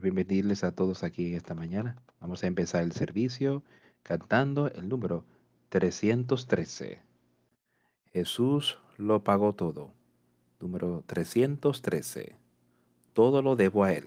[0.00, 1.96] bienvenirles a todos aquí esta mañana.
[2.20, 3.62] Vamos a empezar el servicio
[4.02, 5.24] cantando el número
[5.70, 7.00] 313.
[8.12, 9.92] Jesús lo pagó todo.
[10.60, 12.36] Número 313.
[13.12, 14.06] Todo lo debo a Él.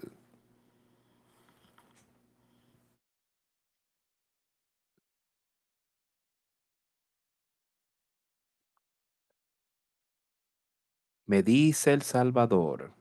[11.26, 12.92] Me dice el Salvador,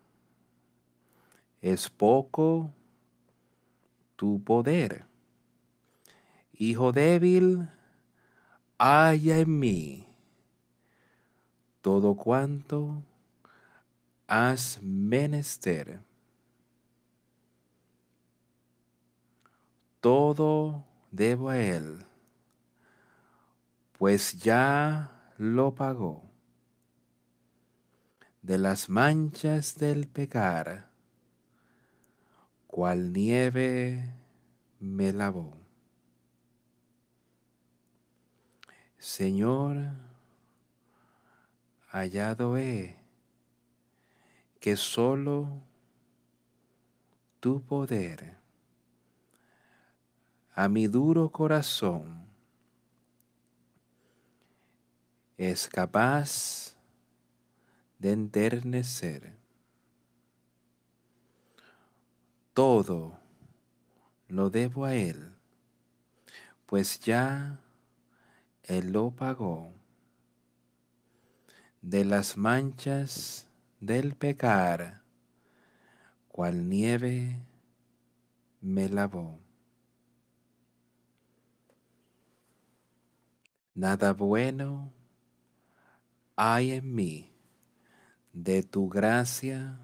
[1.62, 2.72] es poco
[4.22, 5.04] tu poder.
[6.54, 7.68] Hijo débil,
[8.78, 10.06] haya en mí
[11.82, 13.02] todo cuanto
[14.28, 16.00] has menester.
[20.00, 22.06] Todo debo a Él,
[23.98, 26.22] pues ya lo pagó.
[28.44, 30.91] De las manchas del pecar,
[32.72, 34.02] cual nieve
[34.80, 35.54] me lavó.
[38.98, 39.76] Señor,
[41.90, 42.96] hallado he
[44.62, 45.62] que solo
[47.42, 48.38] tu poder
[50.56, 52.26] a mi duro corazón
[55.38, 56.76] es capaz
[58.00, 59.41] de enternecer.
[62.54, 63.18] Todo
[64.28, 65.34] lo debo a Él,
[66.66, 67.60] pues ya
[68.64, 69.74] Él lo pagó.
[71.82, 73.48] De las manchas
[73.80, 75.02] del pecar,
[76.28, 77.40] cual nieve
[78.60, 79.40] me lavó.
[83.74, 84.92] Nada bueno
[86.36, 87.32] hay en mí,
[88.34, 89.80] de tu gracia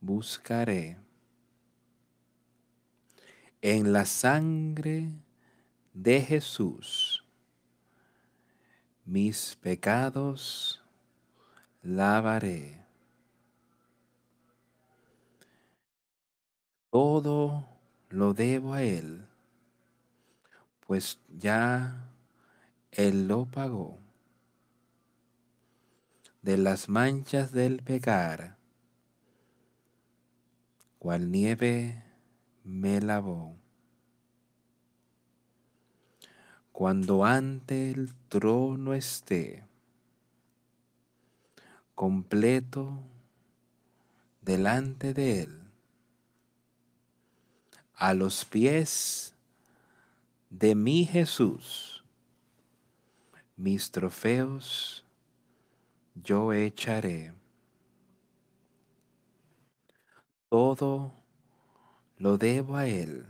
[0.00, 1.07] buscaré.
[3.60, 5.10] En la sangre
[5.92, 7.24] de Jesús,
[9.04, 10.80] mis pecados
[11.82, 12.86] lavaré.
[16.90, 17.66] Todo
[18.10, 19.26] lo debo a Él,
[20.86, 22.12] pues ya
[22.92, 23.98] Él lo pagó.
[26.42, 28.56] De las manchas del pecar,
[31.00, 32.07] cual nieve
[32.68, 33.56] me lavó.
[36.70, 39.64] Cuando ante el trono esté,
[41.94, 43.02] completo
[44.42, 45.62] delante de Él,
[47.94, 49.34] a los pies
[50.50, 52.04] de mi Jesús,
[53.56, 55.04] mis trofeos
[56.14, 57.32] yo echaré.
[60.50, 61.17] Todo
[62.18, 63.26] lo debo a Él,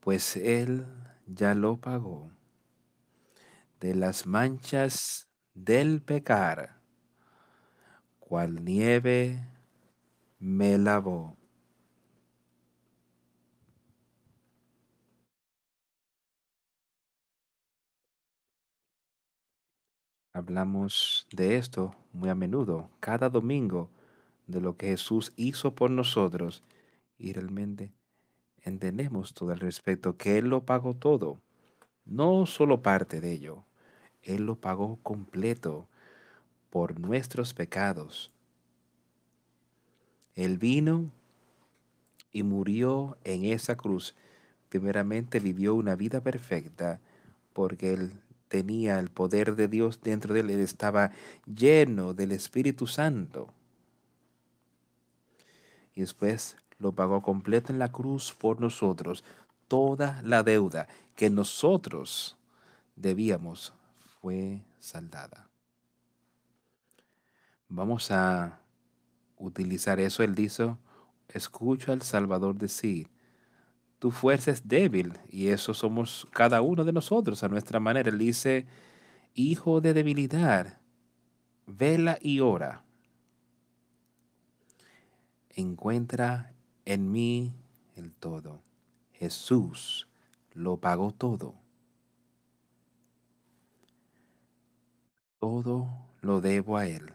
[0.00, 0.86] pues Él
[1.26, 2.30] ya lo pagó.
[3.80, 6.80] De las manchas del pecar,
[8.18, 9.46] cual nieve
[10.38, 11.36] me lavó.
[20.32, 23.88] Hablamos de esto muy a menudo, cada domingo,
[24.46, 26.62] de lo que Jesús hizo por nosotros
[27.18, 27.92] y realmente
[28.62, 31.38] entendemos todo al respecto, que Él lo pagó todo,
[32.04, 33.64] no solo parte de ello,
[34.22, 35.86] Él lo pagó completo
[36.70, 38.30] por nuestros pecados.
[40.34, 41.10] Él vino
[42.32, 44.14] y murió en esa cruz.
[44.68, 47.00] Primeramente vivió una vida perfecta
[47.52, 48.12] porque Él
[48.48, 51.10] tenía el poder de Dios dentro de él, él estaba
[51.44, 53.48] lleno del Espíritu Santo.
[55.94, 59.24] Y después lo pagó completo en la cruz por nosotros.
[59.68, 62.36] Toda la deuda que nosotros
[62.96, 63.72] debíamos
[64.20, 65.48] fue saldada.
[67.68, 68.60] Vamos a
[69.36, 70.22] utilizar eso.
[70.22, 70.76] Él dice,
[71.28, 73.08] escucho al Salvador decir,
[73.98, 78.10] tu fuerza es débil y eso somos cada uno de nosotros a nuestra manera.
[78.10, 78.66] Él dice,
[79.34, 80.78] hijo de debilidad,
[81.66, 82.84] vela y ora.
[85.54, 86.52] Encuentra
[86.84, 87.54] en mí
[87.96, 88.62] el todo.
[89.12, 90.08] Jesús
[90.52, 91.54] lo pagó todo.
[95.38, 95.88] Todo
[96.20, 97.12] lo debo a Él.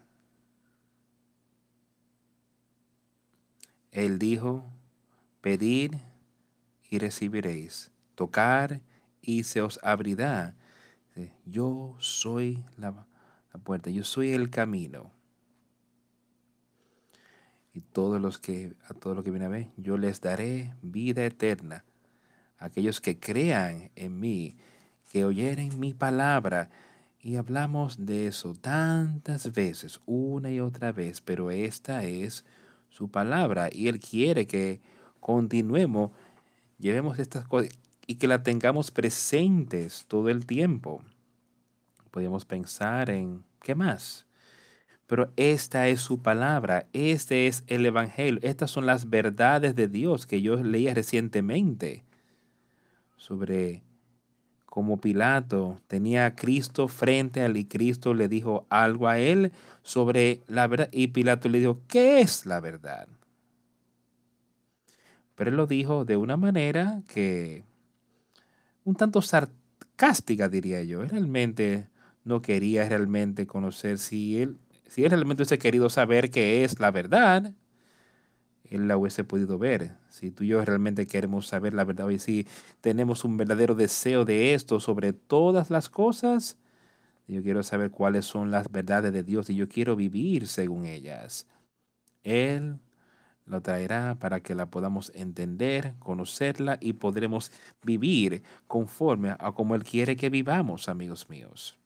[3.91, 4.63] Él dijo,
[5.41, 5.99] pedir
[6.89, 7.91] y recibiréis.
[8.15, 8.81] Tocar
[9.21, 10.55] y se os abrirá.
[11.45, 13.05] Yo soy la,
[13.63, 15.11] puerta, yo soy el camino.
[17.81, 21.83] Todos los que, a todos los que vienen a ver, yo les daré vida eterna.
[22.57, 24.57] Aquellos que crean en mí,
[25.11, 26.69] que oyeren mi palabra.
[27.21, 32.45] Y hablamos de eso tantas veces, una y otra vez, pero esta es
[32.89, 34.81] su palabra y Él quiere que
[35.19, 36.11] continuemos,
[36.77, 37.71] llevemos estas cosas
[38.07, 41.01] y que la tengamos presentes todo el tiempo.
[42.11, 44.25] Podemos pensar en, ¿qué más?
[45.09, 50.27] Pero esta es su palabra, este es el Evangelio, estas son las verdades de Dios
[50.27, 52.03] que yo leía recientemente
[53.17, 53.81] sobre
[54.67, 59.51] cómo Pilato tenía a Cristo frente a él y Cristo le dijo algo a él
[59.81, 63.07] sobre la verdad y Pilato le dijo, ¿qué es la verdad?
[65.33, 67.63] Pero él lo dijo de una manera que
[68.83, 71.03] un tanto sarcástica, diría yo.
[71.03, 71.87] realmente
[72.23, 76.91] no quería realmente conocer si él si él realmente hubiese querido saber qué es la
[76.91, 77.53] verdad,
[78.69, 79.97] él la hubiese podido ver.
[80.09, 82.47] Si tú y yo realmente queremos saber la verdad y si
[82.81, 86.57] tenemos un verdadero deseo de esto sobre todas las cosas,
[87.27, 91.47] yo quiero saber cuáles son las verdades de Dios y yo quiero vivir según ellas.
[92.23, 92.79] Él
[93.45, 97.51] lo traerá para que la podamos entender, conocerla y podremos
[97.83, 101.78] vivir conforme a como Él quiere que vivamos, amigos míos.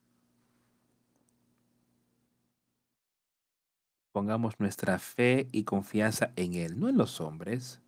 [4.14, 7.82] Pongamos nuestra fe y confianza en Él, no en los hombres.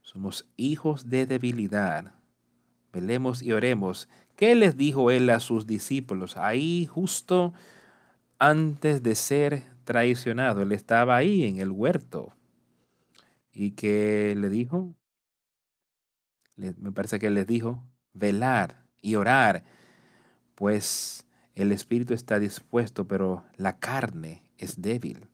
[0.00, 2.14] Somos hijos de debilidad.
[2.92, 4.08] Velemos y oremos.
[4.36, 6.36] ¿Qué les dijo Él a sus discípulos?
[6.36, 7.52] Ahí justo
[8.38, 12.32] antes de ser traicionado, Él estaba ahí en el huerto.
[13.52, 14.94] ¿Y qué le dijo?
[16.56, 19.64] me parece que les dijo, velar y orar,
[20.54, 25.28] pues el espíritu está dispuesto, pero la carne es débil.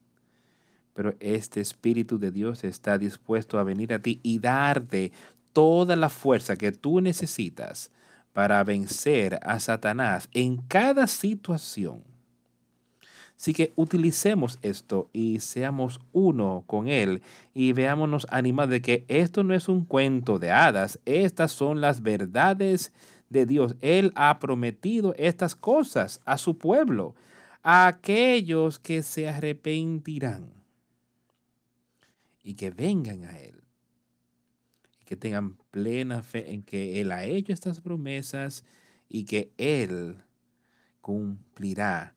[0.94, 5.12] Pero este Espíritu de Dios está dispuesto a venir a ti y darte
[5.53, 7.91] toda la fuerza que tú necesitas
[8.32, 12.03] para vencer a Satanás en cada situación.
[13.37, 17.23] Así que utilicemos esto y seamos uno con Él
[17.55, 22.03] y veámonos animados de que esto no es un cuento de hadas, estas son las
[22.03, 22.93] verdades
[23.31, 23.77] de Dios.
[23.81, 27.15] Él ha prometido estas cosas a su pueblo
[27.62, 30.52] aquellos que se arrepentirán
[32.42, 33.62] y que vengan a Él
[35.00, 38.64] y que tengan plena fe en que Él ha hecho estas promesas
[39.08, 40.22] y que Él
[41.00, 42.14] cumplirá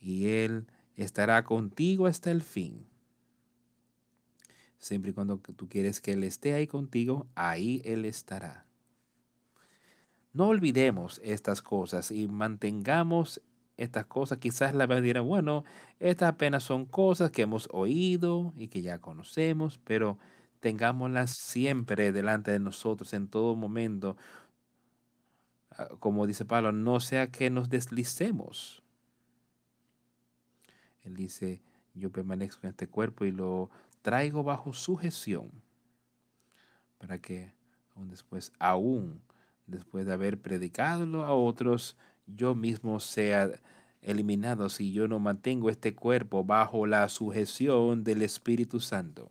[0.00, 2.86] y Él estará contigo hasta el fin.
[4.78, 8.66] Siempre y cuando tú quieres que Él esté ahí contigo, ahí Él estará.
[10.32, 13.40] No olvidemos estas cosas y mantengamos
[13.76, 15.64] estas cosas, quizás la verdad dirá, bueno,
[16.00, 20.18] estas apenas son cosas que hemos oído y que ya conocemos, pero
[20.60, 24.16] tengámoslas siempre delante de nosotros en todo momento.
[25.70, 28.82] Ah, como dice Pablo, no sea que nos deslicemos.
[31.02, 31.62] Él dice,
[31.94, 33.70] yo permanezco en este cuerpo y lo
[34.02, 35.50] traigo bajo sujeción
[36.98, 37.52] para que
[37.94, 39.20] aún después, aún
[39.66, 41.96] después de haber predicado a otros,
[42.26, 43.50] yo mismo sea
[44.02, 49.30] eliminado si yo no mantengo este cuerpo bajo la sujeción del Espíritu Santo.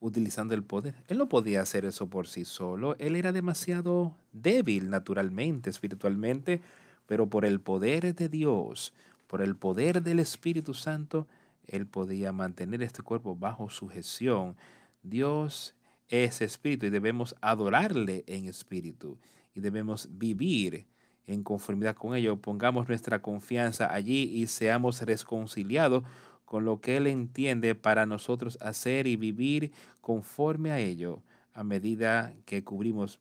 [0.00, 0.94] Utilizando el poder.
[1.08, 2.94] Él no podía hacer eso por sí solo.
[2.98, 6.60] Él era demasiado débil naturalmente, espiritualmente,
[7.06, 8.92] pero por el poder de Dios,
[9.26, 11.26] por el poder del Espíritu Santo,
[11.66, 14.56] él podía mantener este cuerpo bajo sujeción.
[15.02, 15.74] Dios
[16.08, 19.18] es espíritu y debemos adorarle en espíritu
[19.56, 20.86] y debemos vivir
[21.26, 22.36] en conformidad con ello.
[22.36, 26.04] Pongamos nuestra confianza allí y seamos reconciliados
[26.44, 31.22] con lo que Él entiende para nosotros hacer y vivir conforme a ello
[31.54, 33.18] a medida que cubrimos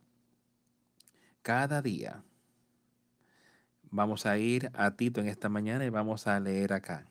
[1.42, 2.22] cada día.
[3.90, 7.08] Vamos a ir a Tito en esta mañana y vamos a leer acá.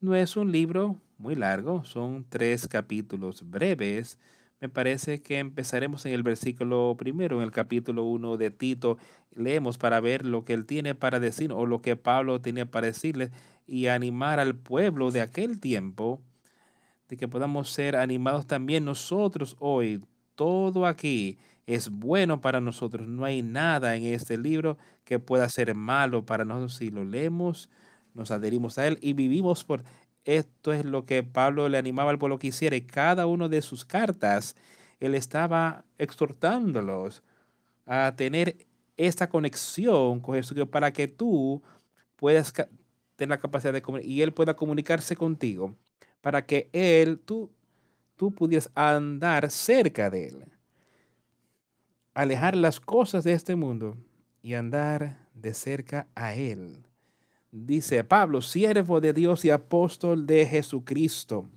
[0.00, 4.18] No es un libro muy largo, son tres capítulos breves
[4.60, 8.98] me parece que empezaremos en el versículo primero, en el capítulo 1 de Tito.
[9.34, 12.88] Leemos para ver lo que él tiene para decir o lo que Pablo tiene para
[12.88, 13.30] decirles
[13.66, 16.20] y animar al pueblo de aquel tiempo
[17.08, 20.02] de que podamos ser animados también nosotros hoy.
[20.34, 23.08] Todo aquí es bueno para nosotros.
[23.08, 27.70] No hay nada en este libro que pueda ser malo para nosotros si lo leemos,
[28.12, 29.84] nos adherimos a él y vivimos por
[30.24, 32.76] esto es lo que Pablo le animaba al pueblo que hiciera.
[32.76, 34.56] Y cada una de sus cartas,
[35.00, 37.22] él estaba exhortándolos
[37.86, 41.62] a tener esta conexión con Jesús para que tú
[42.16, 42.52] puedas
[43.20, 45.74] tenga la capacidad de y Él pueda comunicarse contigo
[46.22, 47.50] para que Él, tú,
[48.16, 50.44] tú pudieras andar cerca de Él.
[52.14, 53.96] Alejar las cosas de este mundo
[54.42, 56.82] y andar de cerca a Él.
[57.52, 61.48] Dice Pablo, siervo de Dios y apóstol de Jesucristo,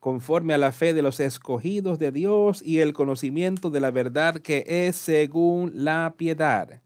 [0.00, 4.40] conforme a la fe de los escogidos de Dios y el conocimiento de la verdad
[4.40, 6.80] que es según la piedad.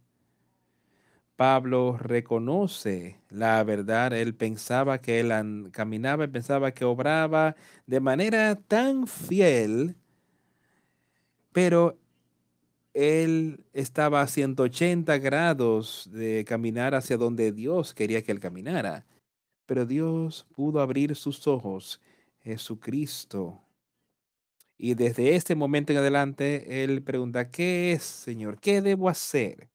[1.36, 4.12] Pablo reconoce la verdad.
[4.12, 7.56] Él pensaba que él caminaba, pensaba que obraba
[7.86, 9.96] de manera tan fiel,
[11.52, 11.98] pero
[12.94, 19.06] él estaba a 180 grados de caminar hacia donde Dios quería que él caminara.
[19.66, 22.00] Pero Dios pudo abrir sus ojos,
[22.42, 23.62] Jesucristo.
[24.76, 28.58] Y desde este momento en adelante, él pregunta, ¿qué es, Señor?
[28.58, 29.68] ¿Qué debo hacer?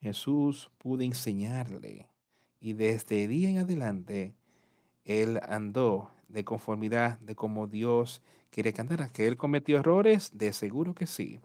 [0.00, 2.08] Jesús pudo enseñarle.
[2.60, 4.34] Y desde día en adelante,
[5.04, 8.20] él andó de conformidad de como Dios
[8.52, 9.10] quiere cantar.
[9.10, 10.30] ¿Que él cometió errores?
[10.34, 11.40] De seguro que sí.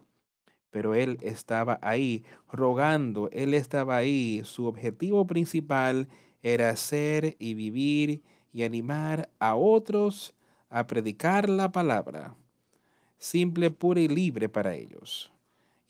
[0.70, 4.42] Pero él estaba ahí rogando, él estaba ahí.
[4.44, 6.08] Su objetivo principal
[6.42, 8.22] era hacer y vivir
[8.52, 10.34] y animar a otros
[10.70, 12.34] a predicar la palabra,
[13.16, 15.32] simple, pura y libre para ellos.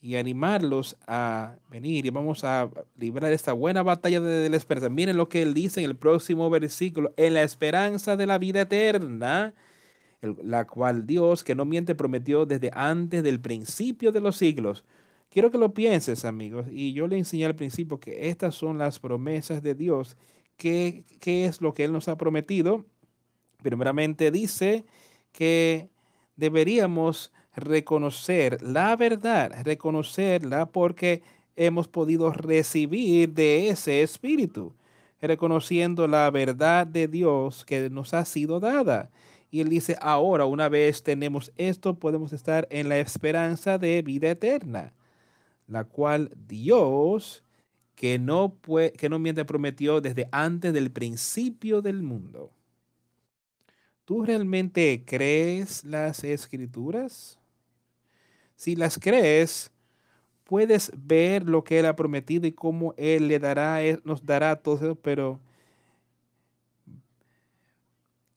[0.00, 4.88] Y animarlos a venir y vamos a librar esta buena batalla de la esperanza.
[4.88, 8.60] Miren lo que él dice en el próximo versículo, en la esperanza de la vida
[8.60, 9.54] eterna
[10.22, 14.84] la cual Dios, que no miente, prometió desde antes del principio de los siglos.
[15.30, 18.98] Quiero que lo pienses, amigos, y yo le enseñé al principio que estas son las
[18.98, 20.16] promesas de Dios.
[20.56, 22.84] ¿Qué, qué es lo que Él nos ha prometido?
[23.62, 24.84] Primeramente dice
[25.32, 25.88] que
[26.36, 31.22] deberíamos reconocer la verdad, reconocerla porque
[31.56, 34.74] hemos podido recibir de ese espíritu,
[35.20, 39.10] reconociendo la verdad de Dios que nos ha sido dada.
[39.50, 44.30] Y él dice, ahora una vez tenemos esto, podemos estar en la esperanza de vida
[44.30, 44.92] eterna,
[45.66, 47.44] la cual Dios,
[47.94, 48.56] que no,
[48.96, 52.52] que no miente, prometió desde antes del principio del mundo.
[54.04, 57.38] ¿Tú realmente crees las escrituras?
[58.56, 59.70] Si las crees,
[60.44, 64.94] puedes ver lo que Él ha prometido y cómo Él le dará, nos dará todo,
[64.94, 65.40] pero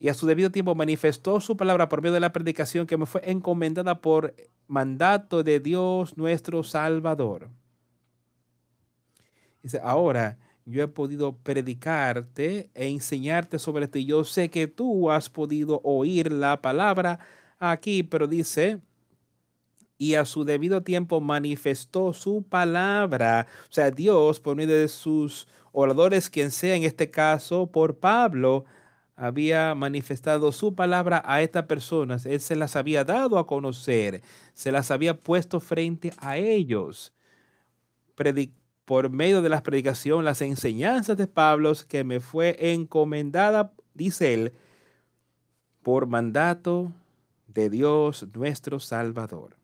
[0.02, 3.06] y a su debido tiempo manifestó su palabra por medio de la predicación que me
[3.06, 4.34] fue encomendada por
[4.66, 7.50] mandato de Dios nuestro Salvador.
[9.62, 13.88] Dice, ahora yo he podido predicarte e enseñarte sobre.
[13.94, 17.20] Y yo sé que tú has podido oír la palabra
[17.60, 18.80] aquí, pero dice,
[19.98, 23.46] y a su debido tiempo manifestó su palabra.
[23.70, 28.64] O sea, Dios, por medio de sus oradores, quien sea en este caso, por Pablo,
[29.22, 32.26] había manifestado su palabra a estas personas.
[32.26, 34.20] Él se las había dado a conocer,
[34.52, 37.12] se las había puesto frente a ellos.
[38.84, 44.52] por medio de las predicaciones, las enseñanzas de Pablo que me fue encomendada, dice él,
[45.82, 46.92] por mandato
[47.46, 49.56] de Dios nuestro Salvador.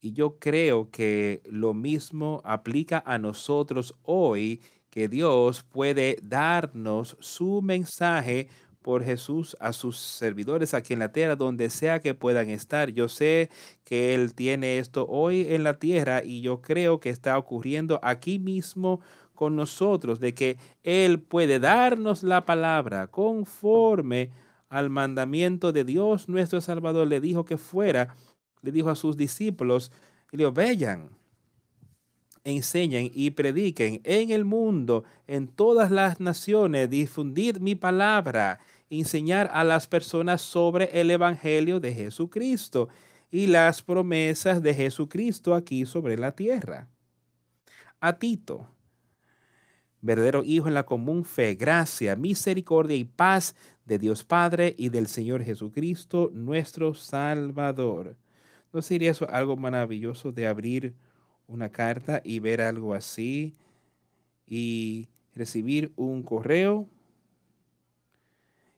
[0.00, 4.62] Y yo creo que lo mismo aplica a nosotros hoy
[4.92, 8.48] que Dios puede darnos su mensaje
[8.82, 12.90] por Jesús a sus servidores aquí en la tierra, donde sea que puedan estar.
[12.90, 13.48] Yo sé
[13.84, 18.38] que Él tiene esto hoy en la tierra y yo creo que está ocurriendo aquí
[18.38, 19.00] mismo
[19.34, 24.30] con nosotros, de que Él puede darnos la palabra conforme
[24.68, 27.08] al mandamiento de Dios nuestro Salvador.
[27.08, 28.14] Le dijo que fuera,
[28.60, 29.90] le dijo a sus discípulos,
[30.32, 31.08] y le vean,
[32.44, 38.58] enseñen y prediquen en el mundo, en todas las naciones, difundir mi palabra,
[38.90, 42.88] enseñar a las personas sobre el Evangelio de Jesucristo
[43.30, 46.88] y las promesas de Jesucristo aquí sobre la tierra.
[48.00, 48.68] A Tito,
[50.00, 53.54] verdadero Hijo en la común fe, gracia, misericordia y paz
[53.86, 58.16] de Dios Padre y del Señor Jesucristo, nuestro Salvador.
[58.72, 60.94] ¿No sería eso algo maravilloso de abrir
[61.54, 63.54] una carta y ver algo así
[64.46, 66.88] y recibir un correo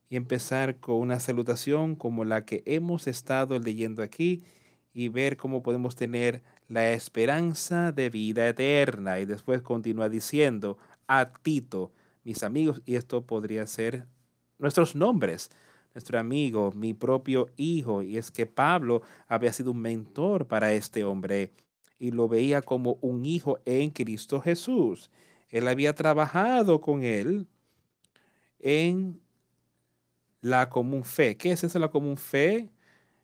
[0.09, 4.45] y empezar con una salutación como la que hemos estado leyendo aquí
[4.93, 9.19] y ver cómo podemos tener la esperanza de vida eterna.
[9.19, 10.79] Y después continúa diciendo
[11.09, 14.07] a Tito, mis amigos, y esto podría ser
[14.59, 15.51] nuestros nombres,
[15.95, 18.03] nuestro amigo, mi propio hijo.
[18.03, 21.51] Y es que Pablo había sido un mentor para este hombre
[21.99, 25.11] y lo veía como un hijo en Cristo Jesús.
[25.49, 27.47] Él había trabajado con él
[28.59, 29.21] en
[30.41, 31.37] la común fe.
[31.37, 32.69] ¿Qué es eso, la común fe?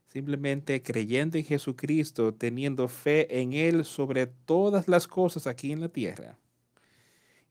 [0.08, 5.88] Simplemente creyendo en Jesucristo, teniendo fe en Él sobre todas las cosas aquí en la
[5.88, 6.38] tierra.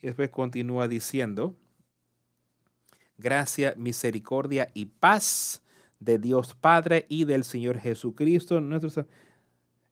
[0.02, 1.56] Y después continúa diciendo,
[3.18, 5.62] gracia, misericordia y paz
[6.00, 9.06] de Dios Padre y del Señor Jesucristo, nuestro,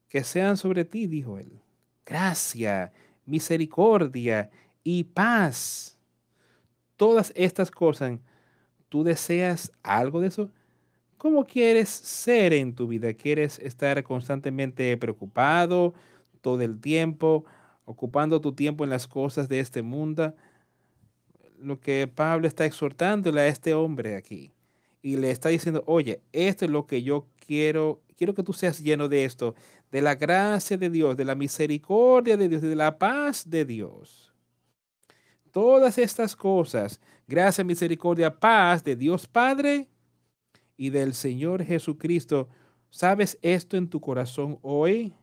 [0.09, 1.61] que sean sobre ti, dijo él.
[2.05, 2.93] Gracia,
[3.25, 4.49] misericordia
[4.83, 5.97] y paz.
[6.95, 8.19] Todas estas cosas
[8.89, 10.49] ¿Tú deseas algo de eso?
[11.17, 13.13] ¿Cómo quieres ser en tu vida?
[13.13, 15.93] ¿Quieres estar constantemente preocupado
[16.41, 17.43] todo el tiempo,
[17.85, 20.33] ocupando tu tiempo en las cosas de este mundo?
[21.59, 24.53] Lo que Pablo está exhortándole a este hombre aquí
[25.01, 28.81] y le está diciendo, oye, esto es lo que yo quiero, quiero que tú seas
[28.81, 29.55] lleno de esto,
[29.91, 34.33] de la gracia de Dios, de la misericordia de Dios, de la paz de Dios.
[35.51, 39.87] Todas estas cosas gracia, misericordia, paz de Dios Padre
[40.77, 42.47] y del Señor Jesucristo.
[42.89, 45.13] ¿Sabes esto en tu corazón hoy?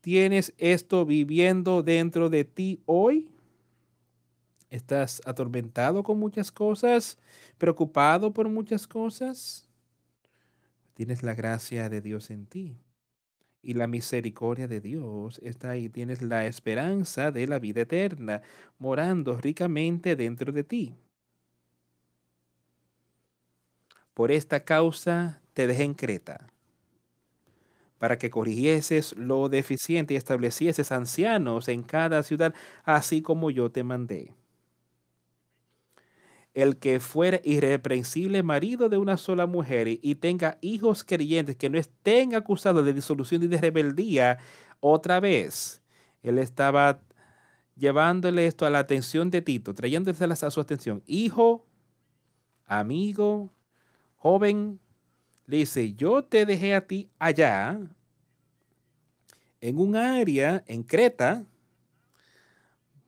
[0.00, 3.28] ¿Tienes esto viviendo dentro de ti hoy?
[4.70, 7.18] ¿Estás atormentado con muchas cosas?
[7.58, 9.68] ¿Preocupado por muchas cosas?
[10.94, 12.76] Tienes la gracia de Dios en ti
[13.66, 15.88] y la misericordia de Dios está ahí.
[15.88, 18.42] Tienes la esperanza de la vida eterna
[18.78, 20.94] morando ricamente dentro de ti.
[24.14, 26.46] Por esta causa te dejé en Creta,
[27.98, 32.54] para que corrigieses lo deficiente y establecieses ancianos en cada ciudad,
[32.84, 34.32] así como yo te mandé
[36.56, 41.78] el que fuera irreprensible marido de una sola mujer y tenga hijos creyentes que no
[41.78, 44.38] estén acusados de disolución y de rebeldía
[44.80, 45.82] otra vez.
[46.22, 46.98] Él estaba
[47.76, 51.02] llevándole esto a la atención de Tito, trayéndoselas a su atención.
[51.06, 51.66] Hijo,
[52.64, 53.52] amigo,
[54.14, 54.80] joven,
[55.44, 57.78] le dice, yo te dejé a ti allá,
[59.60, 61.44] en un área, en Creta,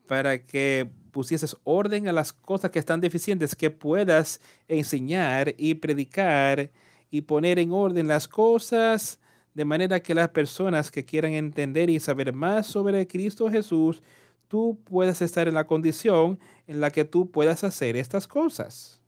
[0.07, 6.71] para que pusieses orden a las cosas que están deficientes, que puedas enseñar y predicar
[7.11, 9.19] y poner en orden las cosas
[9.53, 14.01] de manera que las personas que quieran entender y saber más sobre Cristo Jesús,
[14.47, 19.01] tú puedas estar en la condición en la que tú puedas hacer estas cosas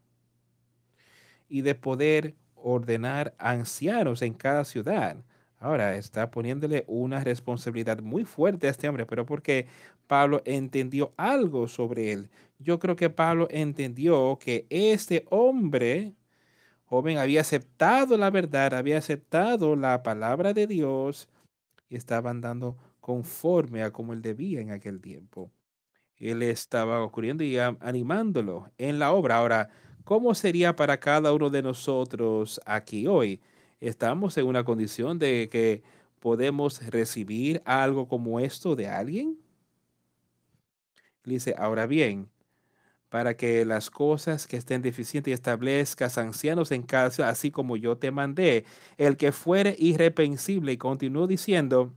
[1.49, 5.17] y de poder ordenar ancianos en cada ciudad.
[5.61, 9.69] Ahora está poniéndole una responsabilidad muy fuerte a este hombre, pero porque
[10.11, 12.31] Pablo entendió algo sobre él.
[12.59, 16.17] Yo creo que Pablo entendió que este hombre
[16.85, 21.29] joven había aceptado la verdad, había aceptado la palabra de Dios
[21.89, 25.53] y estaba andando conforme a como él debía en aquel tiempo.
[26.17, 29.37] Él estaba ocurriendo y animándolo en la obra.
[29.37, 29.71] Ahora,
[30.03, 33.41] ¿cómo sería para cada uno de nosotros aquí hoy?
[33.79, 35.85] ¿Estamos en una condición de que
[36.19, 39.39] podemos recibir algo como esto de alguien?
[41.31, 42.29] Dice, ahora bien,
[43.09, 47.97] para que las cosas que estén deficientes y establezcas ancianos en casa, así como yo
[47.97, 48.65] te mandé,
[48.99, 50.73] el que fuere irrepensible.
[50.73, 51.95] Y continuó diciendo,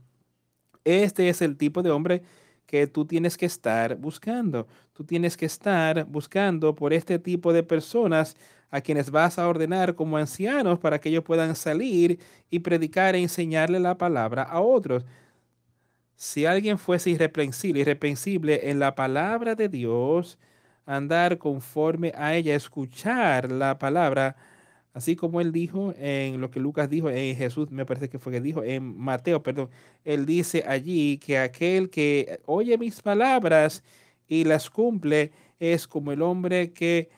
[0.84, 2.22] este es el tipo de hombre
[2.66, 4.68] que tú tienes que estar buscando.
[4.92, 8.36] Tú tienes que estar buscando por este tipo de personas
[8.70, 12.20] a quienes vas a ordenar como ancianos para que ellos puedan salir
[12.50, 15.04] y predicar e enseñarle la palabra a otros
[16.16, 20.38] si alguien fuese irreprensible, irreprensible en la palabra de Dios,
[20.86, 24.36] andar conforme a ella, escuchar la palabra,
[24.92, 28.32] así como él dijo en lo que Lucas dijo, en Jesús me parece que fue
[28.32, 29.70] que dijo, en Mateo, perdón,
[30.04, 33.82] él dice allí que aquel que oye mis palabras
[34.28, 37.10] y las cumple es como el hombre que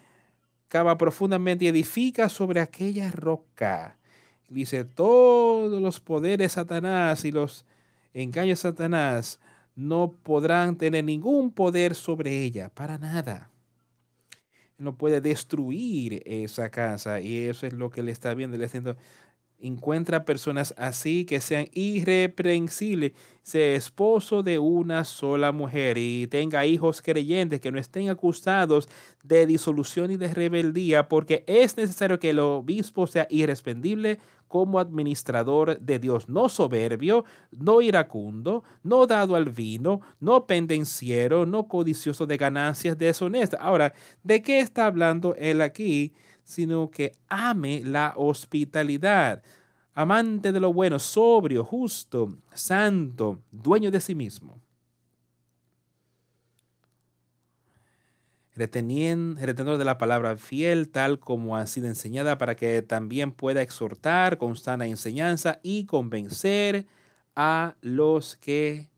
[0.68, 3.96] cava profundamente y edifica sobre aquella roca.
[4.48, 7.64] Dice, todos los poderes Satanás y los
[8.22, 9.38] engaño a Satanás,
[9.74, 13.50] no podrán tener ningún poder sobre ella, para nada.
[14.78, 18.56] No puede destruir esa casa y eso es lo que le está viendo.
[18.56, 19.00] Le está diciendo,
[19.58, 27.02] encuentra personas así que sean irreprensibles, sea esposo de una sola mujer y tenga hijos
[27.02, 28.88] creyentes que no estén acusados
[29.22, 35.78] de disolución y de rebeldía, porque es necesario que el obispo sea irrespondible como administrador
[35.80, 42.36] de Dios, no soberbio, no iracundo, no dado al vino, no pendenciero, no codicioso de
[42.36, 43.60] ganancias deshonestas.
[43.60, 46.12] Ahora, ¿de qué está hablando él aquí?
[46.44, 49.42] Sino que ame la hospitalidad,
[49.94, 54.60] amante de lo bueno, sobrio, justo, santo, dueño de sí mismo.
[58.56, 64.38] Reteniendo de la palabra fiel, tal como ha sido enseñada, para que también pueda exhortar
[64.38, 66.86] con sana enseñanza y convencer
[67.34, 68.88] a los que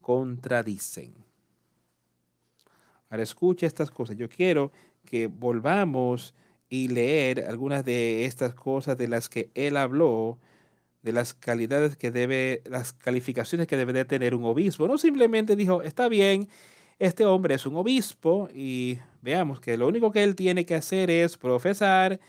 [0.00, 1.14] contradicen.
[3.10, 4.16] Ahora escucha estas cosas.
[4.16, 4.70] Yo quiero
[5.04, 6.34] que volvamos
[6.68, 10.38] y leer algunas de estas cosas de las que él habló,
[11.02, 14.86] de las calidades que debe, las calificaciones que debe de tener un obispo.
[14.86, 16.48] No simplemente dijo, está bien,
[16.98, 21.10] este hombre es un obispo y veamos que lo único que él tiene que hacer
[21.10, 22.20] es profesar,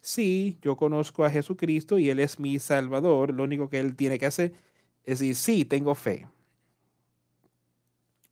[0.00, 4.18] sí, yo conozco a Jesucristo y él es mi Salvador, lo único que él tiene
[4.18, 4.52] que hacer
[5.04, 6.26] es decir, sí, tengo fe.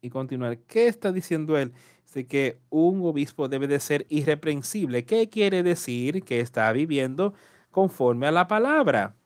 [0.02, 1.72] Y continuar, ¿qué está diciendo él?
[2.12, 5.04] De que un obispo debe de ser irreprensible.
[5.04, 6.22] ¿Qué quiere decir?
[6.24, 7.34] Que está viviendo
[7.70, 9.16] conforme a la palabra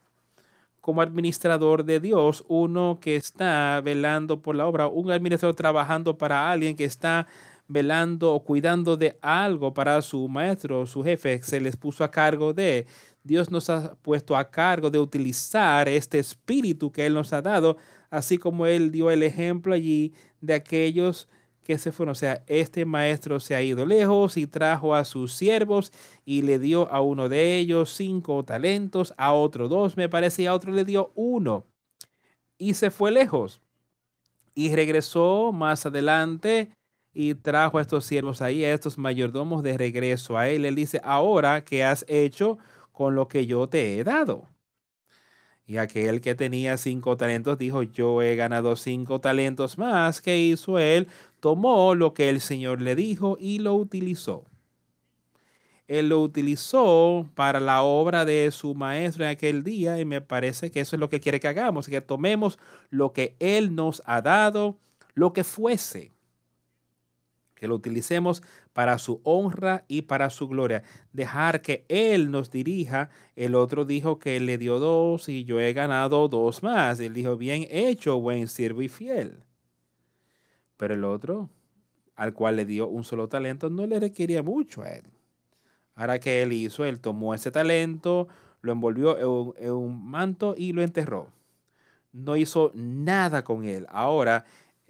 [0.89, 6.51] como administrador de Dios, uno que está velando por la obra, un administrador trabajando para
[6.51, 7.27] alguien que está
[7.67, 12.55] velando o cuidando de algo para su maestro, su jefe, se les puso a cargo
[12.55, 12.87] de.
[13.23, 17.77] Dios nos ha puesto a cargo de utilizar este espíritu que Él nos ha dado,
[18.09, 21.29] así como Él dio el ejemplo allí de aquellos
[21.69, 22.13] que se fueron.
[22.13, 25.93] O sea, este maestro se ha ido lejos y trajo a sus siervos
[26.25, 30.47] y le dio a uno de ellos cinco talentos, a otro dos, me parece, y
[30.47, 31.67] a otro le dio uno.
[32.57, 33.61] Y se fue lejos.
[34.55, 36.71] Y regresó más adelante
[37.13, 40.65] y trajo a estos siervos ahí, a estos mayordomos de regreso a él.
[40.65, 42.57] Él dice, ahora, ¿qué has hecho
[42.93, 44.49] con lo que yo te he dado?
[45.69, 50.23] Y aquel que tenía cinco talentos dijo, yo he ganado cinco talentos más.
[50.23, 51.09] ¿Qué hizo él?
[51.41, 54.45] Tomó lo que el Señor le dijo y lo utilizó.
[55.89, 60.71] Él lo utilizó para la obra de su maestro en aquel día y me parece
[60.71, 62.59] que eso es lo que quiere que hagamos, que tomemos
[62.91, 64.77] lo que Él nos ha dado,
[65.15, 66.13] lo que fuese,
[67.55, 68.43] que lo utilicemos
[68.75, 70.83] para su honra y para su gloria.
[71.13, 73.09] Dejar que Él nos dirija.
[73.35, 77.01] El otro dijo que le dio dos y yo he ganado dos más.
[77.01, 79.43] Él dijo, bien hecho, buen siervo y fiel.
[80.79, 81.51] Pero el otro,
[82.17, 85.05] al cual le dio un solo talento, no le requería mucho a él.
[85.95, 88.29] Ahora que él hizo, él tomó ese talento,
[88.63, 89.19] lo envolvió
[89.59, 91.29] en un, manto y lo enterró.
[92.13, 93.87] No hizo nada con él.
[93.91, 94.45] Ahora,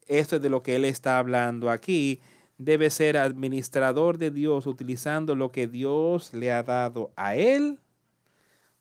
[0.06, 2.20] esto es de lo que él está hablando aquí.
[2.58, 7.78] Debe ser administrador de Dios utilizando lo que Dios le ha dado a él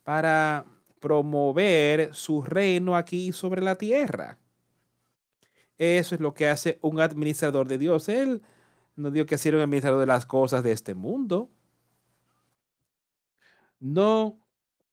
[0.04, 0.66] para
[1.00, 4.38] promover su reino aquí sobre la tierra.
[5.78, 8.10] Eso es lo que hace un administrador de Dios.
[8.10, 8.42] Él
[8.96, 11.50] no dio que ser un administrador de las cosas de este mundo.
[13.80, 14.40] No,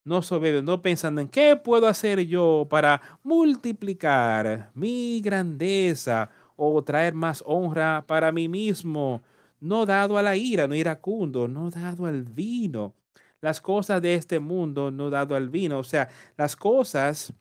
[0.05, 7.15] no soberbio, no pensando en qué puedo hacer yo para multiplicar mi grandeza o traer
[7.15, 9.23] más honra para mí mismo.
[9.61, 12.95] No dado a la ira, no iracundo, no dado al vino.
[13.41, 15.79] Las cosas de este mundo, no dado al vino.
[15.79, 17.33] O sea, las cosas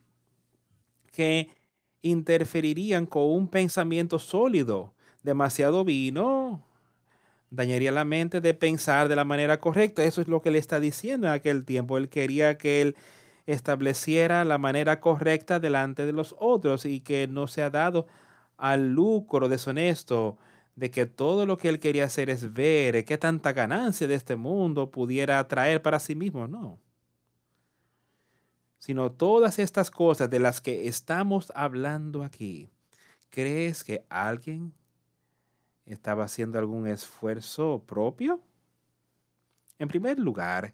[1.11, 1.49] que
[2.03, 4.93] interferirían con un pensamiento sólido.
[5.23, 6.63] Demasiado vino
[7.53, 10.03] dañaría la mente de pensar de la manera correcta.
[10.03, 11.97] Eso es lo que le está diciendo en aquel tiempo.
[11.97, 12.95] Él quería que él
[13.45, 18.07] estableciera la manera correcta delante de los otros y que no se ha dado
[18.57, 20.37] al lucro deshonesto
[20.75, 24.35] de que todo lo que él quería hacer es ver qué tanta ganancia de este
[24.35, 26.47] mundo pudiera traer para sí mismo.
[26.47, 26.79] No
[28.83, 32.69] sino todas estas cosas de las que estamos hablando aquí.
[33.29, 34.73] ¿Crees que alguien
[35.85, 38.41] estaba haciendo algún esfuerzo propio?
[39.79, 40.73] En primer lugar,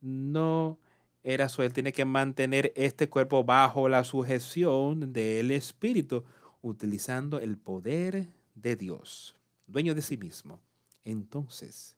[0.00, 0.78] no
[1.24, 6.22] era su, tiene que mantener este cuerpo bajo la sujeción del Espíritu,
[6.62, 9.34] utilizando el poder de Dios,
[9.66, 10.60] dueño de sí mismo.
[11.04, 11.96] Entonces,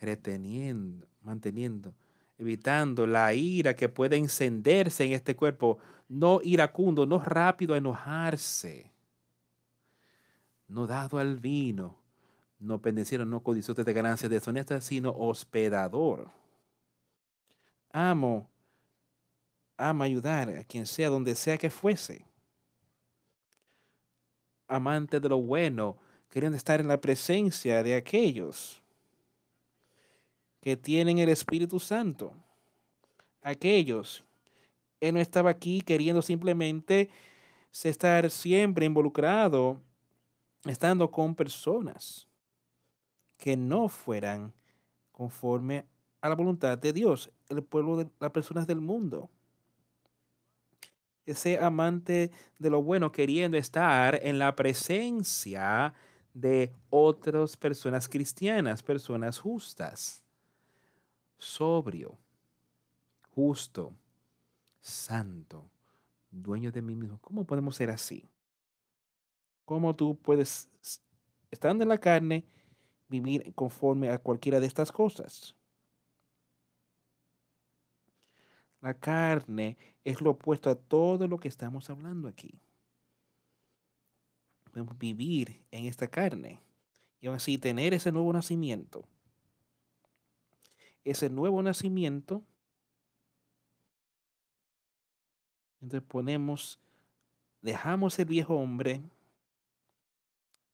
[0.00, 1.94] reteniendo, manteniendo
[2.38, 8.90] evitando la ira que puede encenderse en este cuerpo, no iracundo, no rápido a enojarse,
[10.68, 11.96] no dado al vino,
[12.58, 16.30] no pendenciero, no codicioso de ganancias deshonestas, sino hospedador.
[17.92, 18.48] Amo,
[19.76, 22.24] amo ayudar a quien sea, donde sea que fuese.
[24.68, 25.98] Amante de lo bueno,
[26.30, 28.81] queriendo estar en la presencia de aquellos
[30.62, 32.32] que tienen el Espíritu Santo.
[33.42, 34.24] Aquellos.
[35.00, 37.10] Él no estaba aquí queriendo simplemente
[37.82, 39.80] estar siempre involucrado,
[40.64, 42.28] estando con personas
[43.36, 44.52] que no fueran
[45.10, 45.84] conforme
[46.20, 49.28] a la voluntad de Dios, el pueblo de las personas del mundo.
[51.26, 55.92] Ese amante de lo bueno queriendo estar en la presencia
[56.32, 60.21] de otras personas cristianas, personas justas.
[61.42, 62.16] Sobrio,
[63.34, 63.92] justo,
[64.80, 65.68] santo,
[66.30, 67.18] dueño de mí mismo.
[67.20, 68.30] ¿Cómo podemos ser así?
[69.64, 70.70] ¿Cómo tú puedes,
[71.50, 72.44] estando en la carne,
[73.08, 75.56] vivir conforme a cualquiera de estas cosas?
[78.80, 82.60] La carne es lo opuesto a todo lo que estamos hablando aquí.
[84.70, 86.60] Podemos vivir en esta carne
[87.20, 89.08] y aún así tener ese nuevo nacimiento.
[91.04, 92.42] Ese nuevo nacimiento,
[95.80, 96.78] entonces ponemos,
[97.60, 99.02] dejamos el viejo hombre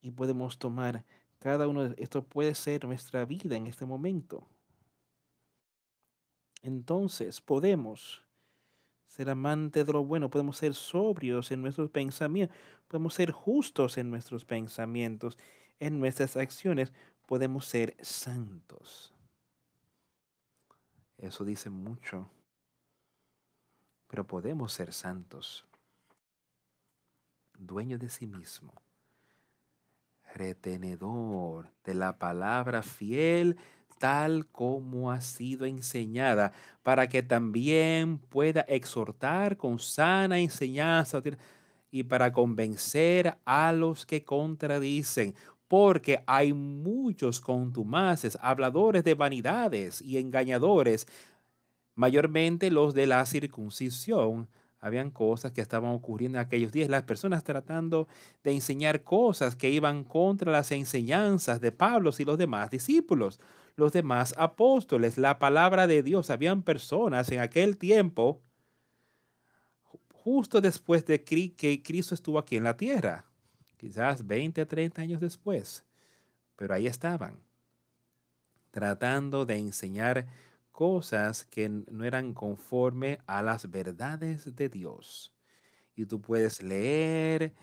[0.03, 1.05] y podemos tomar
[1.39, 4.47] cada uno de esto puede ser nuestra vida en este momento.
[6.63, 8.23] Entonces podemos
[9.07, 12.57] ser amantes de lo bueno, podemos ser sobrios en nuestros pensamientos,
[12.89, 15.37] podemos ser justos en nuestros pensamientos,
[15.79, 16.93] en nuestras acciones,
[17.27, 19.15] podemos ser santos.
[21.19, 22.31] Eso dice mucho,
[24.07, 25.67] pero podemos ser santos,
[27.59, 28.73] dueño de sí mismo,
[30.35, 33.59] retenedor de la palabra fiel
[33.99, 36.53] tal como ha sido enseñada,
[36.83, 41.21] para que también pueda exhortar con sana enseñanza
[41.91, 45.35] y para convencer a los que contradicen,
[45.69, 51.07] porque hay muchos contumaces, habladores de vanidades y engañadores,
[51.95, 54.49] mayormente los de la circuncisión.
[54.81, 58.09] Habían cosas que estaban ocurriendo en aquellos días, las personas tratando
[58.45, 63.41] de enseñar cosas que iban contra las enseñanzas de Pablo y los demás discípulos
[63.79, 66.31] los demás apóstoles, la palabra de Dios.
[66.31, 68.43] Habían personas en aquel tiempo,
[70.13, 73.25] justo después de que Cristo estuvo aquí en la tierra,
[73.79, 75.85] quizás 20, 30 años después,
[76.57, 77.41] pero ahí estaban,
[78.71, 80.27] tratando de enseñar
[80.71, 85.33] cosas que no eran conforme a las verdades de Dios.
[85.97, 87.55] Y tú puedes leer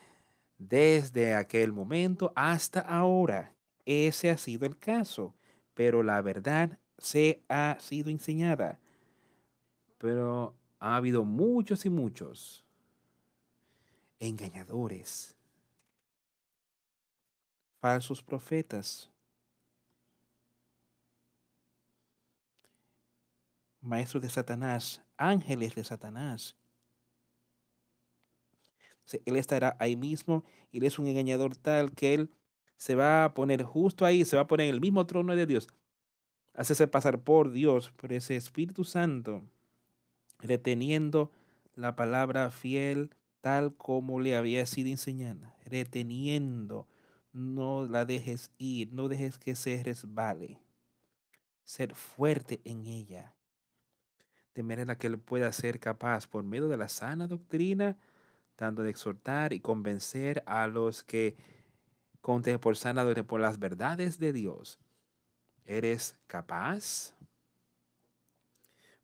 [0.57, 3.53] desde aquel momento hasta ahora.
[3.85, 5.35] Ese ha sido el caso
[5.75, 8.79] pero la verdad se ha sido enseñada.
[9.99, 12.65] Pero ha habido muchos y muchos
[14.19, 15.34] engañadores,
[17.79, 19.11] falsos profetas,
[23.81, 26.55] maestros de Satanás, ángeles de Satanás.
[29.25, 30.43] Él estará ahí mismo
[30.77, 32.29] él es un engañador tal que él
[32.77, 35.45] se va a poner justo ahí, se va a poner en el mismo trono de
[35.45, 35.67] Dios.
[36.53, 39.43] Hácese pasar por Dios, por ese Espíritu Santo,
[40.39, 41.31] reteniendo
[41.75, 43.11] la palabra fiel
[43.41, 46.87] tal como le había sido enseñada, reteniendo,
[47.35, 50.57] no la dejes ir, no dejes que se resbale,
[51.65, 53.35] ser fuerte en ella,
[54.53, 57.97] de manera que él pueda ser capaz, por medio de la sana doctrina,
[58.55, 61.35] tanto de exhortar y convencer a los que
[62.21, 64.79] conte por sanadores por las verdades de Dios.
[65.65, 67.13] ¿Eres capaz?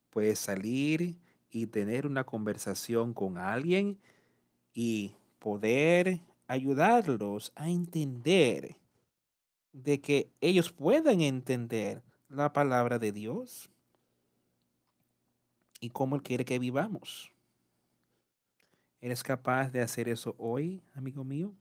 [0.09, 1.17] Puedes salir
[1.49, 3.99] y tener una conversación con alguien
[4.73, 8.75] y poder ayudarlos a entender
[9.73, 13.69] de que ellos puedan entender la palabra de Dios
[15.79, 17.31] y cómo Él quiere que vivamos.
[18.99, 21.55] ¿Eres capaz de hacer eso hoy, amigo mío?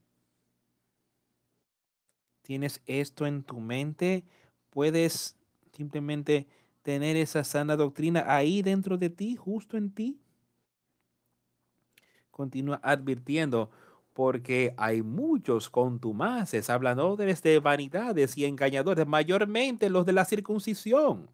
[2.41, 4.25] tienes esto en tu mente,
[4.71, 5.37] puedes
[5.71, 6.47] simplemente
[6.81, 10.19] tener esa sana doctrina ahí dentro de ti, justo en ti.
[12.29, 13.71] Continúa advirtiendo,
[14.13, 21.29] porque hay muchos contumaces, habladores de vanidades y engañadores, mayormente los de la circuncisión.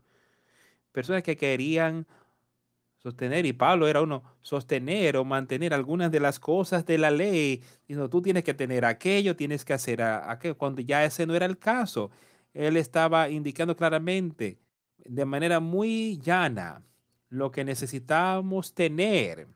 [0.92, 2.06] Personas que querían
[2.98, 7.62] sostener, y Pablo era uno, sostener o mantener algunas de las cosas de la ley,
[7.88, 11.46] diciendo, tú tienes que tener aquello, tienes que hacer aquello, cuando ya ese no era
[11.46, 12.12] el caso.
[12.54, 14.60] Él estaba indicando claramente,
[15.06, 16.82] de manera muy llana,
[17.30, 19.48] lo que necesitamos tener.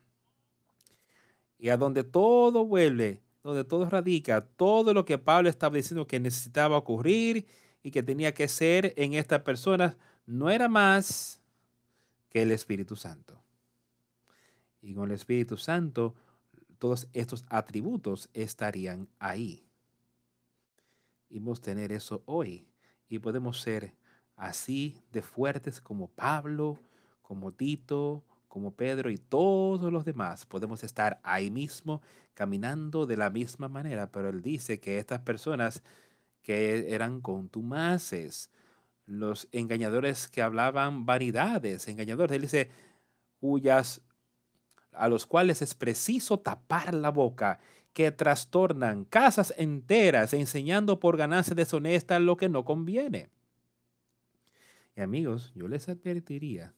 [1.62, 6.20] Y a donde todo vuelve, donde todo radica, todo lo que Pablo estaba diciendo que
[6.20, 7.46] necesitaba ocurrir
[7.84, 9.96] y que tenía que ser en estas personas,
[10.26, 11.40] no era más
[12.30, 13.40] que el Espíritu Santo.
[14.82, 16.16] Y con el Espíritu Santo,
[16.80, 19.64] todos estos atributos estarían ahí.
[21.30, 22.66] Y podemos tener eso hoy.
[23.08, 23.94] Y podemos ser
[24.36, 26.80] así de fuertes como Pablo,
[27.22, 30.46] como Tito, como Pedro y todos los demás.
[30.46, 32.02] Podemos estar ahí mismo
[32.34, 34.12] caminando de la misma manera.
[34.12, 35.82] Pero él dice que estas personas
[36.42, 38.52] que eran contumaces,
[39.06, 42.36] los engañadores que hablaban vanidades, engañadores.
[42.36, 42.70] Él dice,
[43.40, 44.02] cuyas
[44.92, 47.58] a los cuales es preciso tapar la boca,
[47.94, 53.30] que trastornan casas enteras, enseñando por ganancia deshonesta lo que no conviene.
[54.98, 56.74] Y amigos, yo les advertiría,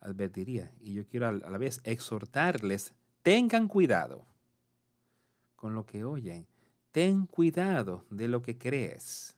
[0.00, 4.26] advertiría, y yo quiero a la vez exhortarles, tengan cuidado
[5.54, 6.46] con lo que oyen,
[6.92, 9.36] ten cuidado de lo que crees,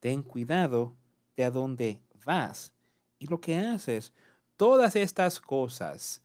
[0.00, 0.96] ten cuidado
[1.36, 2.72] de a dónde vas
[3.18, 4.12] y lo que haces.
[4.56, 6.22] Todas estas cosas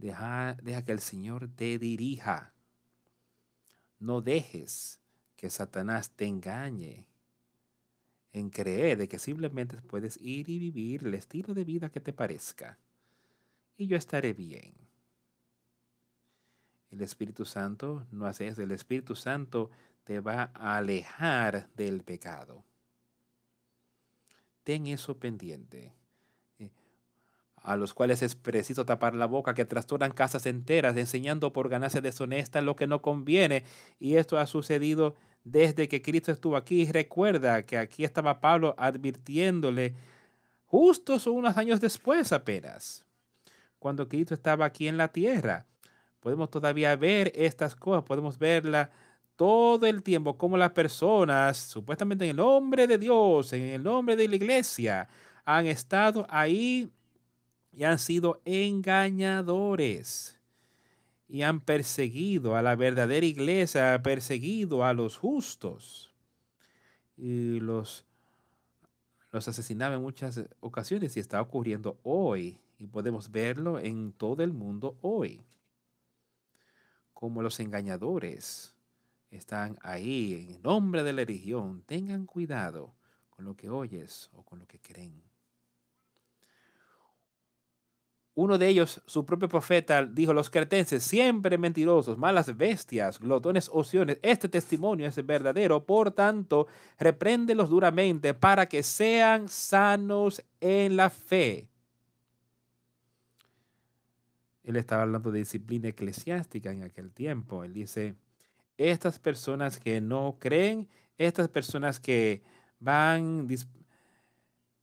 [0.00, 2.54] Deja, que el Señor te dirija.
[3.98, 4.98] No dejes
[5.36, 7.06] que Satanás te engañe
[8.32, 12.12] en creer de que simplemente puedes ir y vivir el estilo de vida que te
[12.12, 12.78] parezca.
[13.76, 14.72] Y yo estaré bien.
[16.90, 18.48] El Espíritu Santo no hace.
[18.48, 19.70] El Espíritu Santo
[20.04, 22.64] te va a alejar del pecado.
[24.64, 25.92] Ten eso pendiente
[27.62, 32.00] a los cuales es preciso tapar la boca, que trastornan casas enteras, enseñando por ganancia
[32.00, 33.64] deshonesta lo que no conviene.
[33.98, 36.90] Y esto ha sucedido desde que Cristo estuvo aquí.
[36.90, 39.94] Recuerda que aquí estaba Pablo advirtiéndole,
[40.66, 43.04] justo unos años después apenas,
[43.78, 45.66] cuando Cristo estaba aquí en la tierra.
[46.20, 48.90] Podemos todavía ver estas cosas, podemos verla
[49.36, 54.14] todo el tiempo, como las personas, supuestamente en el nombre de Dios, en el nombre
[54.14, 55.08] de la iglesia,
[55.46, 56.90] han estado ahí
[57.72, 60.39] y han sido engañadores
[61.30, 66.12] y han perseguido a la verdadera iglesia, perseguido a los justos
[67.16, 68.04] y los,
[69.30, 74.52] los asesinaba en muchas ocasiones y está ocurriendo hoy y podemos verlo en todo el
[74.52, 75.46] mundo hoy.
[77.12, 78.74] Como los engañadores
[79.30, 82.92] están ahí en nombre de la religión, tengan cuidado
[83.28, 85.29] con lo que oyes o con lo que creen.
[88.34, 94.18] Uno de ellos, su propio profeta, dijo, los cretenses, siempre mentirosos, malas bestias, glotones ociones,
[94.22, 101.68] este testimonio es verdadero, por tanto, repréndelos duramente para que sean sanos en la fe.
[104.62, 107.64] Él estaba hablando de disciplina eclesiástica en aquel tiempo.
[107.64, 108.14] Él dice,
[108.78, 110.88] estas personas que no creen,
[111.18, 112.42] estas personas que
[112.78, 113.48] van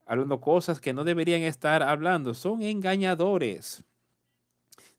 [0.08, 2.32] hablando cosas que no deberían estar hablando.
[2.32, 3.84] Son engañadores.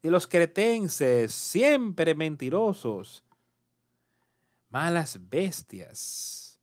[0.03, 3.23] De los cretenses, siempre mentirosos.
[4.69, 6.59] Malas bestias.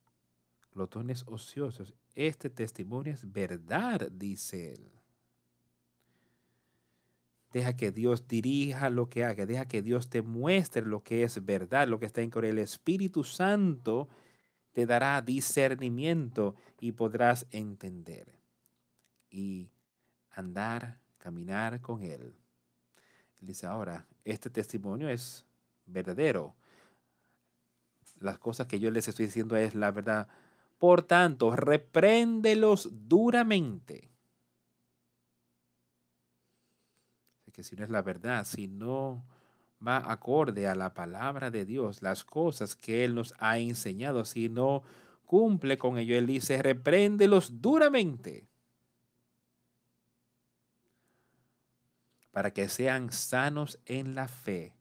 [0.71, 1.93] Glotones ociosos.
[2.15, 4.91] Este testimonio es verdad, dice él.
[7.51, 9.45] Deja que Dios dirija lo que haga.
[9.45, 12.51] Deja que Dios te muestre lo que es verdad, lo que está en Corea.
[12.51, 14.07] El Espíritu Santo
[14.71, 18.36] te dará discernimiento y podrás entender
[19.37, 19.69] y
[20.31, 22.33] andar, caminar con Él.
[23.39, 25.45] dice, ahora, este testimonio es
[25.85, 26.55] verdadero.
[28.19, 30.27] Las cosas que yo les estoy diciendo es la verdad.
[30.79, 34.09] Por tanto, repréndelos duramente.
[37.53, 39.23] Que si no es la verdad, si no
[39.85, 44.49] va acorde a la palabra de Dios, las cosas que Él nos ha enseñado, si
[44.49, 44.81] no
[45.25, 48.47] cumple con ello, Él dice, repréndelos duramente.
[52.37, 54.75] Para que sean sanos en la fe,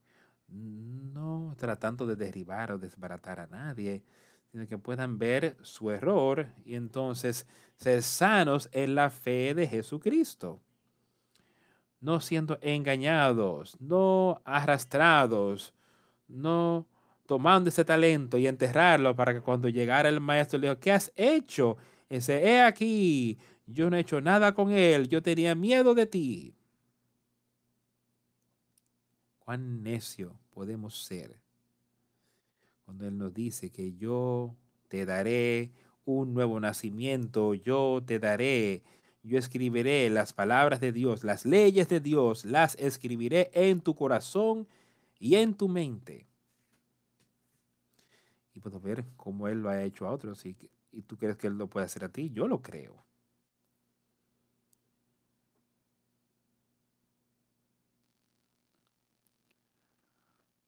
[0.47, 4.03] no tratando de derribar o desbaratar a nadie,
[4.53, 10.61] sino que puedan ver su error y entonces ser sanos en la fe de Jesucristo.
[11.99, 15.73] No siendo engañados, no arrastrados,
[16.29, 16.87] no
[17.25, 21.11] tomando ese talento y enterrarlo para que cuando llegara el maestro le diga, ¿qué has
[21.17, 21.79] hecho?
[22.11, 26.57] Ese, he aquí, yo no he hecho nada con él, yo tenía miedo de ti
[29.47, 31.39] cuán necio podemos ser
[32.85, 34.57] cuando Él nos dice que yo
[34.89, 35.71] te daré
[36.05, 38.83] un nuevo nacimiento, yo te daré,
[39.23, 44.67] yo escribiré las palabras de Dios, las leyes de Dios, las escribiré en tu corazón
[45.21, 46.27] y en tu mente.
[48.53, 50.57] Y puedo ver cómo Él lo ha hecho a otros y,
[50.91, 53.06] y tú crees que Él lo puede hacer a ti, yo lo creo.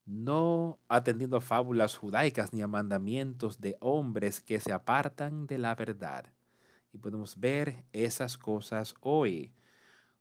[0.08, 5.74] No atendiendo a fábulas judaicas ni a mandamientos de hombres que se apartan de la
[5.74, 6.24] verdad.
[6.92, 9.52] Y podemos ver esas cosas hoy.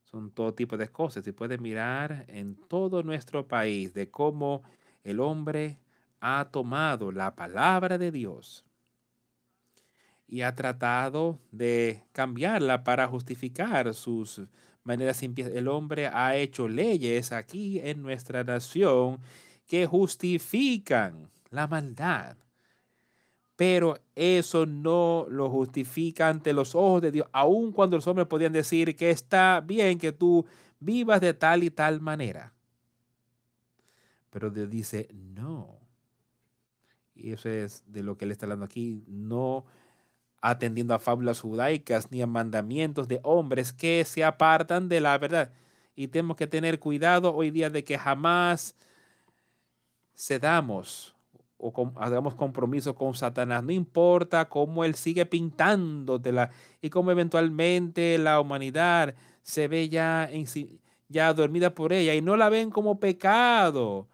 [0.04, 1.26] Son todo tipo de cosas.
[1.26, 4.64] Y puede mirar en todo nuestro país de cómo
[5.06, 5.80] el hombre
[6.20, 8.66] ha tomado la palabra de Dios
[10.28, 14.42] y ha tratado de cambiarla para justificar sus
[14.84, 15.50] maneras impias.
[15.52, 19.20] El hombre ha hecho leyes aquí en nuestra nación
[19.68, 22.38] que justifican la maldad.
[23.56, 28.54] Pero eso no lo justifica ante los ojos de Dios, aun cuando los hombres podían
[28.54, 30.46] decir que está bien que tú
[30.80, 32.54] vivas de tal y tal manera.
[34.30, 35.80] Pero Dios dice, no.
[37.16, 39.04] Y eso es de lo que él está hablando aquí.
[39.08, 39.66] No
[40.42, 45.52] atendiendo a fábulas judaicas ni a mandamientos de hombres que se apartan de la verdad.
[45.96, 48.76] Y tenemos que tener cuidado hoy día de que jamás
[50.18, 51.16] cedamos
[51.58, 53.64] o hagamos compromiso con Satanás.
[53.64, 56.32] No importa cómo él sigue pintándote
[56.82, 60.30] y cómo eventualmente la humanidad se ve ya,
[61.08, 64.08] ya dormida por ella y no la ven como pecado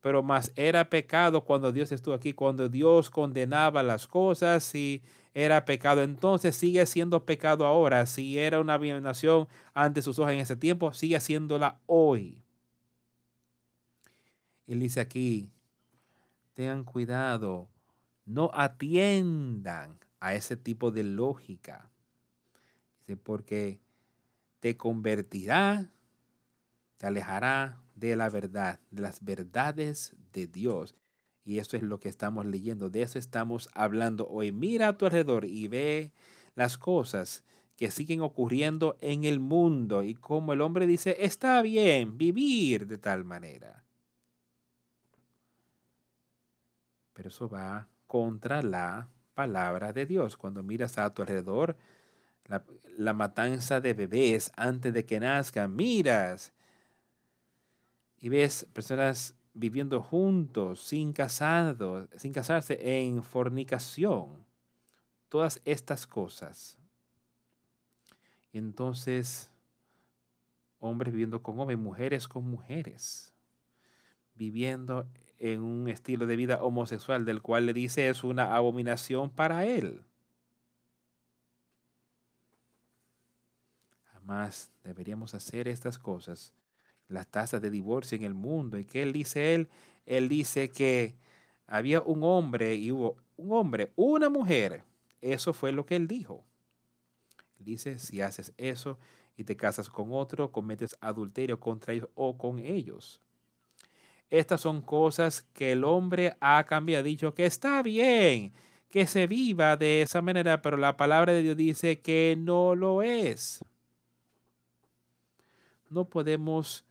[0.00, 5.02] pero más era pecado cuando Dios estuvo aquí, cuando Dios condenaba las cosas y
[5.34, 8.06] era pecado, entonces sigue siendo pecado ahora.
[8.06, 12.42] Si era una abominación ante sus ojos en ese tiempo, sigue haciéndola hoy.
[14.70, 15.50] Él dice aquí,
[16.54, 17.68] tengan cuidado,
[18.24, 21.90] no atiendan a ese tipo de lógica.
[23.24, 23.80] Porque
[24.60, 25.90] te convertirá,
[26.98, 30.94] te alejará de la verdad, de las verdades de Dios.
[31.44, 34.52] Y eso es lo que estamos leyendo, de eso estamos hablando hoy.
[34.52, 36.12] Mira a tu alrededor y ve
[36.54, 37.42] las cosas
[37.74, 42.98] que siguen ocurriendo en el mundo y como el hombre dice, está bien vivir de
[42.98, 43.84] tal manera.
[47.20, 50.38] Pero eso va contra la palabra de Dios.
[50.38, 51.76] Cuando miras a tu alrededor,
[52.96, 56.50] la, matanza de bebés antes de que nazcan, miras
[58.22, 64.46] y ves personas viviendo juntos, sin casados, sin casarse, en fornicación.
[65.28, 66.78] Todas estas cosas.
[68.50, 69.50] Entonces,
[70.78, 73.30] hombres viviendo con hombres, mujeres con mujeres,
[74.34, 75.06] viviendo
[75.40, 80.04] en un estilo de vida homosexual del cual le dice es una abominación para él.
[84.12, 86.52] Jamás deberíamos hacer estas cosas
[87.08, 88.78] las tasas de divorcio en el mundo.
[88.78, 89.68] ¿Y qué él dice él?
[90.06, 91.16] Él dice que
[91.66, 94.84] había un hombre y hubo un hombre, una mujer.
[95.20, 96.44] Eso fue lo que él dijo.
[97.58, 98.98] Dice, si haces eso
[99.36, 103.20] y te casas con otro, cometes adulterio contra ellos o con ellos.
[104.30, 108.52] Estas son cosas que el hombre ha cambiado, ha dicho que está bien
[108.90, 113.02] que se viva de esa manera, pero la palabra de Dios dice que no lo
[113.02, 113.64] es.
[115.88, 116.84] No podemos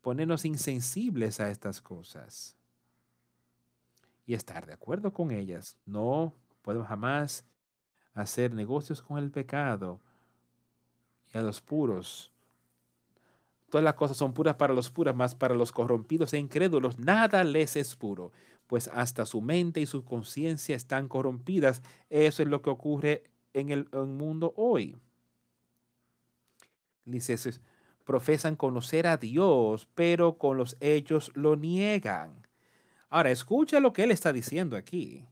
[0.00, 2.56] ponernos insensibles a estas cosas
[4.24, 5.76] y estar de acuerdo con ellas.
[5.84, 7.44] No podemos jamás
[8.14, 10.00] hacer negocios con el pecado
[11.32, 12.32] y a los puros.
[13.70, 17.42] Todas las cosas son puras para los puros, más para los corrompidos e incrédulos nada
[17.42, 18.32] les es puro,
[18.66, 21.82] pues hasta su mente y su conciencia están corrompidas.
[22.08, 24.96] Eso es lo que ocurre en el, mundo hoy.
[27.04, 27.36] Dice,
[28.04, 32.46] profesan conocer a Dios, pero con los hechos lo niegan.
[33.08, 35.26] Ahora, escucha lo que él está diciendo aquí.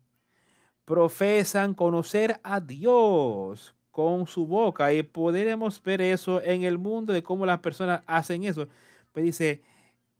[0.85, 7.23] Profesan conocer a Dios con su boca y podremos ver eso en el mundo de
[7.23, 8.67] cómo las personas hacen eso.
[9.13, 9.63] Pues dice,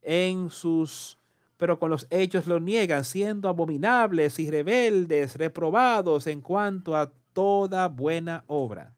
[0.01, 1.19] en sus,
[1.57, 7.89] pero con los hechos lo niegan, siendo abominables y rebeldes, reprobados en cuanto a toda
[7.89, 8.95] buena obra.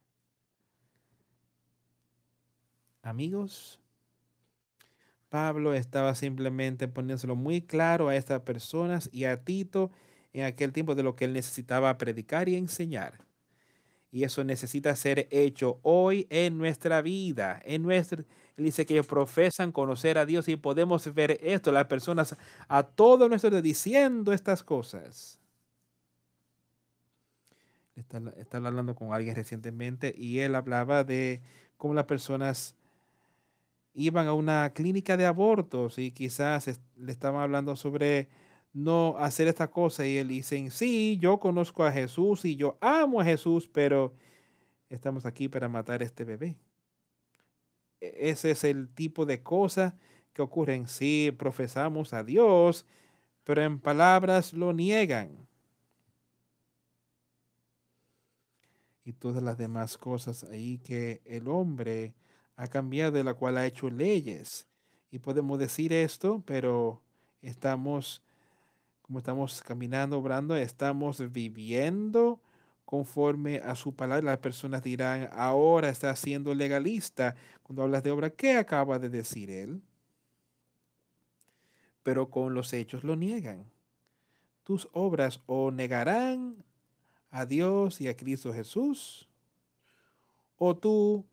[3.00, 3.80] Amigos,
[5.30, 9.90] Pablo estaba simplemente poniéndoselo muy claro a estas personas y a Tito
[10.34, 13.25] en aquel tiempo de lo que él necesitaba predicar y enseñar.
[14.16, 18.24] Y eso necesita ser hecho hoy en nuestra vida, en nuestra
[18.56, 22.34] él dice que profesan conocer a Dios y podemos ver esto, las personas
[22.66, 25.38] a todo nuestro diciendo estas cosas.
[28.38, 31.42] Estaba hablando con alguien recientemente y él hablaba de
[31.76, 32.74] cómo las personas
[33.92, 38.30] iban a una clínica de abortos y quizás le estaban hablando sobre
[38.76, 43.22] no hacer esta cosa y él dice, sí, yo conozco a Jesús y yo amo
[43.22, 44.12] a Jesús, pero
[44.90, 46.56] estamos aquí para matar a este bebé.
[48.00, 49.94] E-, ese es el tipo de cosas
[50.34, 50.88] que ocurren.
[50.88, 52.84] Sí, profesamos a Dios,
[53.44, 55.48] pero en palabras lo niegan.
[59.04, 62.12] Y todas las demás cosas ahí que el hombre
[62.56, 64.66] ha cambiado, de la cual ha hecho leyes.
[65.10, 67.00] Y podemos decir esto, pero
[67.40, 68.25] estamos
[69.06, 72.40] como estamos caminando, obrando, estamos viviendo
[72.84, 74.32] conforme a su palabra.
[74.32, 77.36] Las personas dirán, ahora está siendo legalista.
[77.62, 79.80] Cuando hablas de obra, ¿qué acaba de decir él?
[82.02, 83.64] Pero con los hechos lo niegan.
[84.64, 86.64] Tus obras o negarán
[87.30, 89.28] a Dios y a Cristo Jesús,
[90.56, 91.24] o tú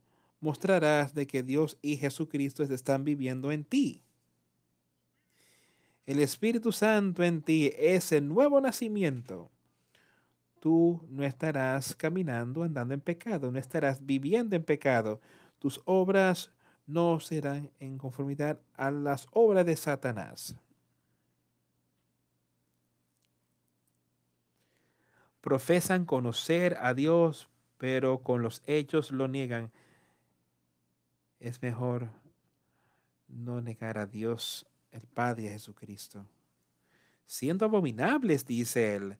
[0.41, 4.03] mostrarás de que Dios y Jesucristo están viviendo en ti.
[6.06, 9.49] El Espíritu Santo en ti es el nuevo nacimiento.
[10.60, 15.22] Tú no estarás caminando, andando en pecado, no estarás viviendo en pecado.
[15.60, 16.51] Tus obras
[16.86, 20.56] no serán en conformidad a las obras de Satanás.
[25.39, 29.72] Profesan conocer a Dios, pero con los hechos lo niegan.
[31.39, 32.10] Es mejor
[33.28, 36.25] no negar a Dios el Padre Jesucristo.
[37.25, 39.17] Siendo abominables, dice él,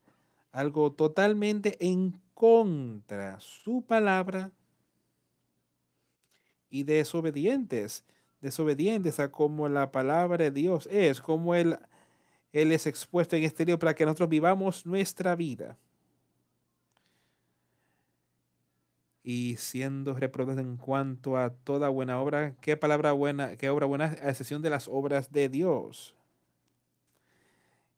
[0.51, 4.51] algo totalmente en contra su palabra
[6.69, 8.03] y desobedientes,
[8.41, 11.78] desobedientes a como la palabra de Dios es, como él,
[12.51, 15.78] él es expuesto en este libro para que nosotros vivamos nuestra vida.
[19.24, 22.55] Y siendo reprobados en cuanto a toda buena obra.
[22.59, 26.13] ¿Qué palabra buena, qué obra buena, a excepción de las obras de Dios?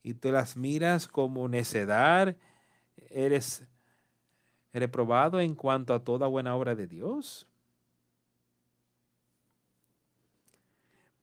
[0.03, 2.35] Y tú las miras como necedad,
[3.09, 3.65] eres
[4.71, 7.47] reprobado en cuanto a toda buena obra de Dios.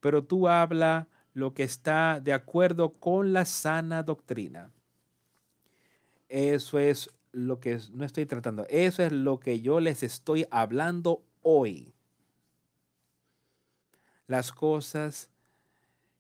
[0.01, 4.73] Pero tú habla lo que está de acuerdo con la sana doctrina.
[6.29, 8.67] Eso es lo que no estoy tratando.
[8.69, 11.95] Eso es lo que yo les estoy hablando hoy.
[14.27, 15.29] Las cosas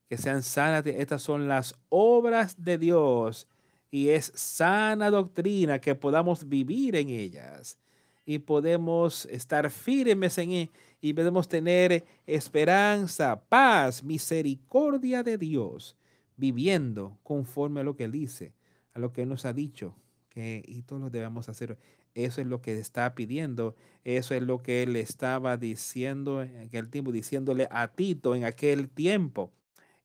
[0.08, 3.46] que sean sanas, estas son las obras de Dios
[3.90, 7.78] y es sana doctrina que podamos vivir en ellas
[8.24, 15.96] y podemos estar firmes en él y podemos tener esperanza, paz, misericordia de Dios,
[16.36, 18.52] viviendo conforme a lo que él dice,
[18.94, 19.94] a lo que nos ha dicho
[20.32, 21.78] que y todos lo debemos hacer.
[22.14, 23.76] Eso es lo que está pidiendo.
[24.04, 28.88] Eso es lo que él estaba diciendo en aquel tiempo, diciéndole a Tito en aquel
[28.88, 29.52] tiempo.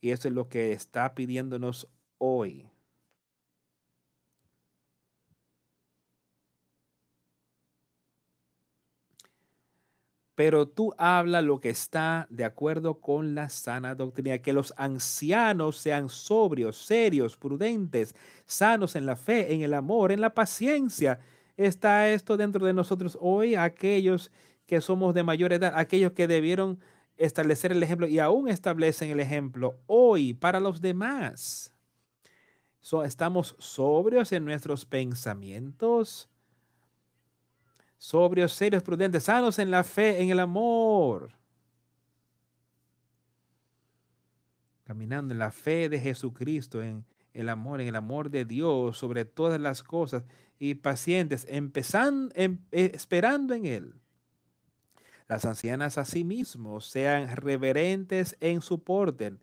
[0.01, 2.67] Y eso es lo que está pidiéndonos hoy.
[10.37, 15.77] Pero tú habla lo que está de acuerdo con la sana doctrina, que los ancianos
[15.77, 18.13] sean sobrios, serios, prudentes,
[18.45, 21.19] sanos en la fe, en el amor, en la paciencia.
[21.57, 24.31] Está esto dentro de nosotros hoy, aquellos
[24.67, 26.79] que somos de mayor edad, aquellos que debieron
[27.15, 31.73] establecer el ejemplo y aún establecen el ejemplo hoy para los demás.
[33.03, 36.29] estamos sobrios en nuestros pensamientos,
[37.97, 41.31] sobrios, serios, prudentes, sanos en la fe, en el amor.
[44.83, 49.25] Caminando en la fe de Jesucristo, en el amor, en el amor de Dios sobre
[49.25, 50.23] todas las cosas
[50.59, 53.93] y pacientes, empezando, em, eh, esperando en Él.
[55.27, 59.37] Las ancianas asimismo sean reverentes en su porte,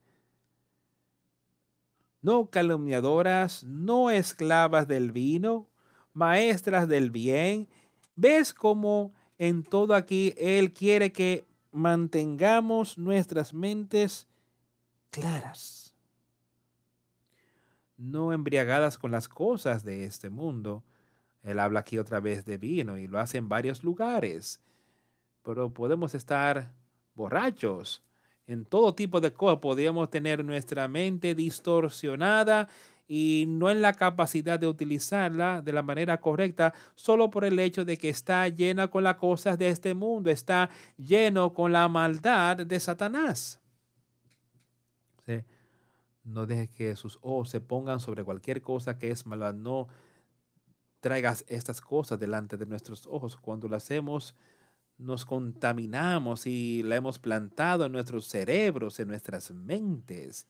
[2.25, 5.69] no calumniadoras, no esclavas del vino,
[6.15, 7.69] maestras del bien,
[8.17, 14.29] ¿Ves cómo en todo aquí Él quiere que mantengamos nuestras mentes
[15.11, 15.95] claras?
[17.97, 20.85] No embriagadas con las cosas de este mundo.
[21.43, 24.61] Él habla aquí otra vez de vino y lo hace en varios lugares.
[25.43, 26.73] Pero podemos estar
[27.15, 28.03] borrachos
[28.47, 29.59] en todo tipo de cosas.
[29.59, 32.69] Podríamos tener nuestra mente distorsionada
[33.07, 37.85] y no en la capacidad de utilizarla de la manera correcta solo por el hecho
[37.85, 42.59] de que está llena con las cosas de este mundo, está lleno con la maldad
[42.59, 43.61] de Satanás.
[46.25, 49.53] No dejes que sus ojos se pongan sobre cualquier cosa que es mala.
[49.53, 49.89] No
[51.01, 53.37] traigas estas cosas delante de nuestros ojos.
[53.37, 54.35] Cuando lo hacemos,
[54.97, 60.47] nos contaminamos y la hemos plantado en nuestros cerebros, en nuestras mentes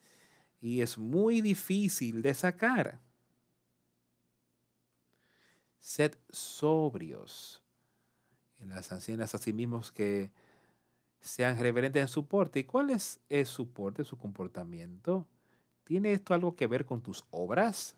[0.61, 2.99] y es muy difícil de sacar.
[5.79, 7.61] Sed sobrios
[8.59, 10.31] en las ancianas a sí mismos que
[11.21, 12.59] sean reverentes en su porte.
[12.59, 15.27] ¿Y cuál es, es su porte, su comportamiento?
[15.83, 17.95] ¿Tiene esto algo que ver con tus obras?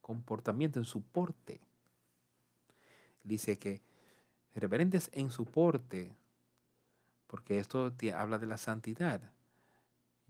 [0.00, 1.60] Comportamiento en su porte.
[3.22, 3.82] Dice que
[4.54, 6.16] reverentes en su porte,
[7.28, 9.20] porque esto habla de la santidad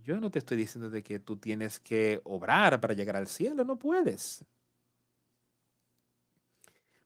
[0.04, 3.64] Yo no te estoy diciendo de que tú tienes que obrar para llegar al cielo,
[3.64, 4.44] no puedes.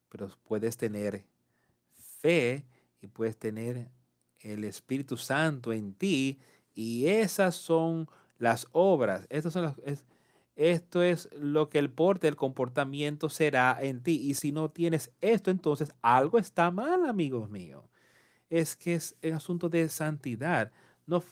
[0.08, 1.24] Pero puedes tener
[2.20, 2.64] fe
[3.00, 3.88] y puedes tener
[4.40, 6.38] el Espíritu Santo en ti
[6.74, 9.26] y esas son las obras.
[9.30, 9.76] Estas son las,
[10.56, 14.20] esto es lo que el porte del comportamiento será en ti.
[14.22, 17.84] Y si no tienes esto, entonces algo está mal, amigos míos.
[18.50, 20.70] Es que es un asunto de santidad.
[21.06, 21.24] No,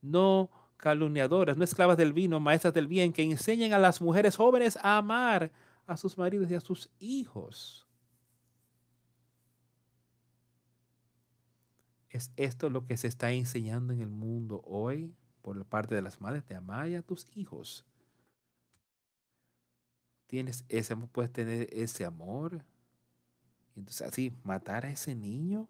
[0.00, 4.78] no calumniadoras, no esclavas del vino, maestras del bien, que enseñen a las mujeres jóvenes
[4.82, 5.52] a amar
[5.86, 7.86] a sus maridos y a sus hijos.
[12.08, 16.20] ¿Es esto lo que se está enseñando en el mundo hoy por parte de las
[16.20, 16.46] madres?
[16.48, 17.84] De amar a tus hijos
[20.28, 22.62] tienes ese puedes tener ese amor.
[23.74, 25.68] Entonces, así, matar a ese niño.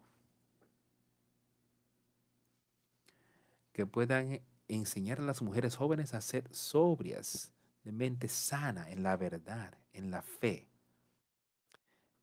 [3.71, 7.51] Que puedan enseñar a las mujeres jóvenes a ser sobrias,
[7.83, 10.67] de mente sana, en la verdad, en la fe.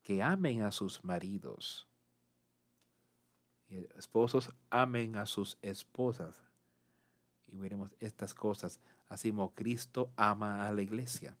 [0.01, 1.87] Que amen a sus maridos.
[3.69, 6.35] Y esposos amen a sus esposas.
[7.47, 8.79] Y veremos estas cosas,
[9.09, 11.37] así como Cristo ama a la iglesia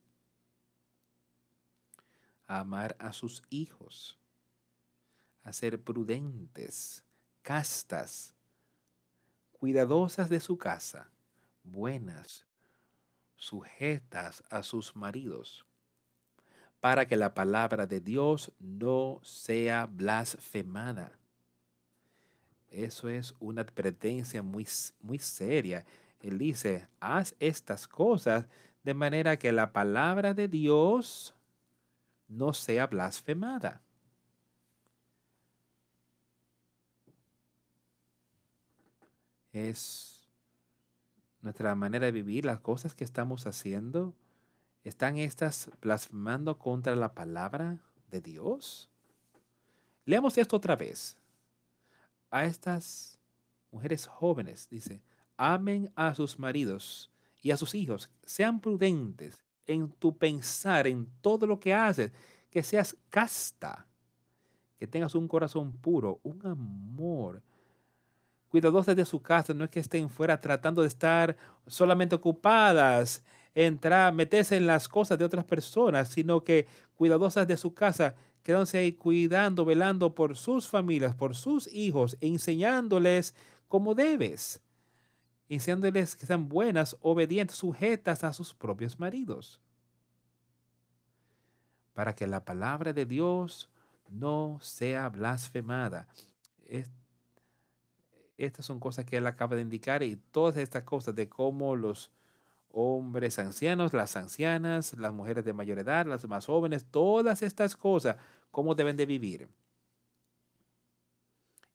[2.47, 4.17] amar a sus hijos,
[5.43, 7.03] a ser prudentes,
[7.41, 8.33] castas,
[9.57, 11.09] cuidadosas de su casa,
[11.63, 12.45] buenas,
[13.35, 15.65] sujetas a sus maridos,
[16.79, 21.11] para que la palabra de Dios no sea blasfemada.
[22.69, 24.67] Eso es una advertencia muy,
[25.01, 25.85] muy seria.
[26.19, 28.45] Él dice, haz estas cosas
[28.83, 31.33] de manera que la palabra de Dios
[32.27, 33.81] no sea blasfemada.
[39.65, 40.21] Es
[41.41, 44.13] nuestra manera de vivir, las cosas que estamos haciendo,
[44.83, 47.79] ¿están estas blasfemando contra la palabra
[48.11, 48.87] de Dios?
[50.05, 51.17] Leamos esto otra vez.
[52.29, 53.17] A estas
[53.71, 55.01] mujeres jóvenes, dice,
[55.37, 57.09] amen a sus maridos
[57.41, 62.11] y a sus hijos, sean prudentes, en tu pensar, en todo lo que haces,
[62.51, 63.87] que seas casta,
[64.77, 67.41] que tengas un corazón puro, un amor.
[68.49, 71.35] Cuidadosos de su casa, no es que estén fuera tratando de estar
[71.65, 73.23] solamente ocupadas,
[73.53, 78.77] entrar, meterse en las cosas de otras personas, sino que cuidadosas de su casa, quedándose
[78.77, 83.35] ahí cuidando, velando por sus familias, por sus hijos, enseñándoles
[83.67, 84.61] cómo debes
[85.49, 89.59] enseñándoles que sean buenas, obedientes, sujetas a sus propios maridos.
[91.93, 93.69] Para que la palabra de Dios
[94.09, 96.07] no sea blasfemada.
[98.37, 102.11] Estas son cosas que él acaba de indicar y todas estas cosas de cómo los
[102.71, 108.17] hombres ancianos, las ancianas, las mujeres de mayor edad, las más jóvenes, todas estas cosas,
[108.51, 109.49] cómo deben de vivir.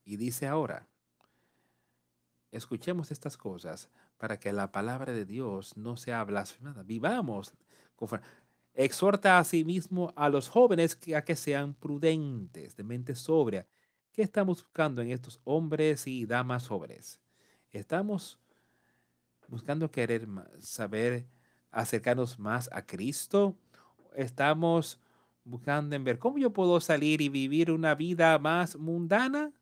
[0.04, 0.86] Y dice ahora,
[2.52, 3.88] Escuchemos estas cosas
[4.18, 6.82] para que la palabra de Dios no sea blasfemada.
[6.82, 7.54] Vivamos.
[8.74, 13.66] Exhorta a sí mismo a los jóvenes a que sean prudentes, de mente sobria.
[14.12, 17.20] ¿Qué estamos buscando en estos hombres y damas jóvenes?
[17.72, 18.38] Estamos
[19.48, 20.28] buscando querer
[20.60, 21.26] saber
[21.70, 23.56] acercarnos más a Cristo.
[24.14, 25.00] Estamos
[25.44, 29.52] buscando en ver cómo yo puedo salir y vivir una vida más mundana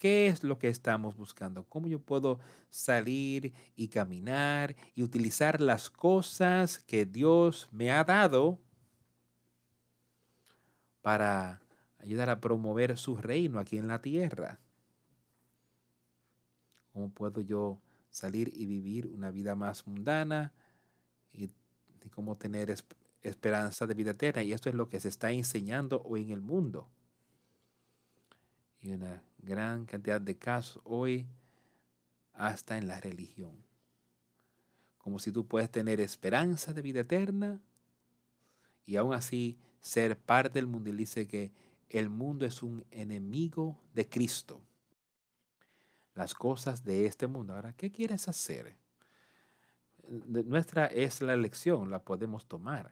[0.00, 1.64] ¿Qué es lo que estamos buscando?
[1.64, 8.58] ¿Cómo yo puedo salir y caminar y utilizar las cosas que Dios me ha dado
[11.02, 11.60] para
[11.98, 14.58] ayudar a promover su reino aquí en la tierra?
[16.92, 17.80] ¿Cómo puedo yo
[18.10, 20.52] salir y vivir una vida más mundana
[21.32, 21.50] y,
[22.14, 22.74] cómo tener
[23.22, 24.42] esperanza de vida eterna?
[24.42, 26.88] Y esto es lo que se está enseñando hoy en el mundo
[28.82, 31.26] y una gran cantidad de casos hoy
[32.34, 33.52] hasta en la religión.
[34.98, 37.60] Como si tú puedes tener esperanza de vida eterna
[38.86, 40.90] y aún así ser parte del mundo.
[40.90, 41.52] Y dice que
[41.88, 44.60] el mundo es un enemigo de Cristo.
[46.14, 47.54] Las cosas de este mundo.
[47.54, 48.76] Ahora, ¿qué quieres hacer?
[50.08, 52.90] Nuestra es la elección, la podemos tomar.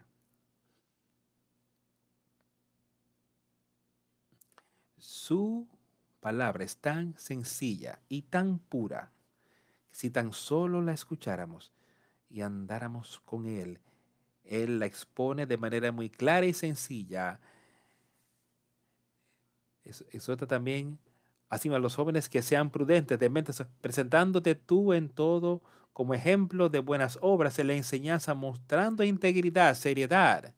[4.99, 5.67] Su
[6.21, 9.13] palabra es tan sencilla y tan pura,
[9.91, 11.73] si tan solo la escucháramos
[12.31, 13.81] y andáramos con Él,
[14.49, 17.41] Él la expone de manera muy clara y sencilla.
[19.85, 20.99] Exhorta también
[21.49, 25.63] Así a los jóvenes que sean prudentes de mente, presentándote tú en todo
[25.95, 30.53] como ejemplo de buenas obras en la enseñanza, mostrando integridad, seriedad,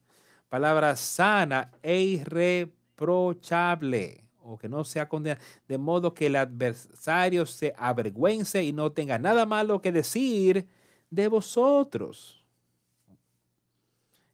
[0.49, 7.73] palabra sana e irreprochable, o que no sea condenado, de modo que el adversario se
[7.77, 10.67] avergüence y no tenga nada malo que decir
[11.09, 12.40] de vosotros.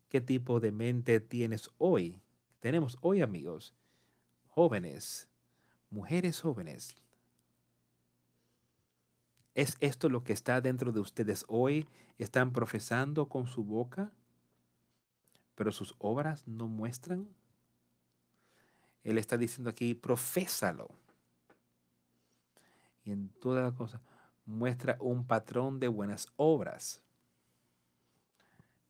[0.10, 2.22] ¿Qué tipo de mente tienes hoy?
[2.62, 3.74] Tenemos hoy, amigos,
[4.48, 5.28] jóvenes,
[5.90, 6.96] mujeres jóvenes.
[9.54, 11.88] ¿Es esto lo que está dentro de ustedes hoy?
[12.18, 14.12] ¿Están profesando con su boca,
[15.56, 17.28] pero sus obras no muestran?
[19.04, 20.90] Él está diciendo aquí, profésalo.
[23.04, 24.02] Y en toda cosa,
[24.46, 27.02] muestra un patrón de buenas obras.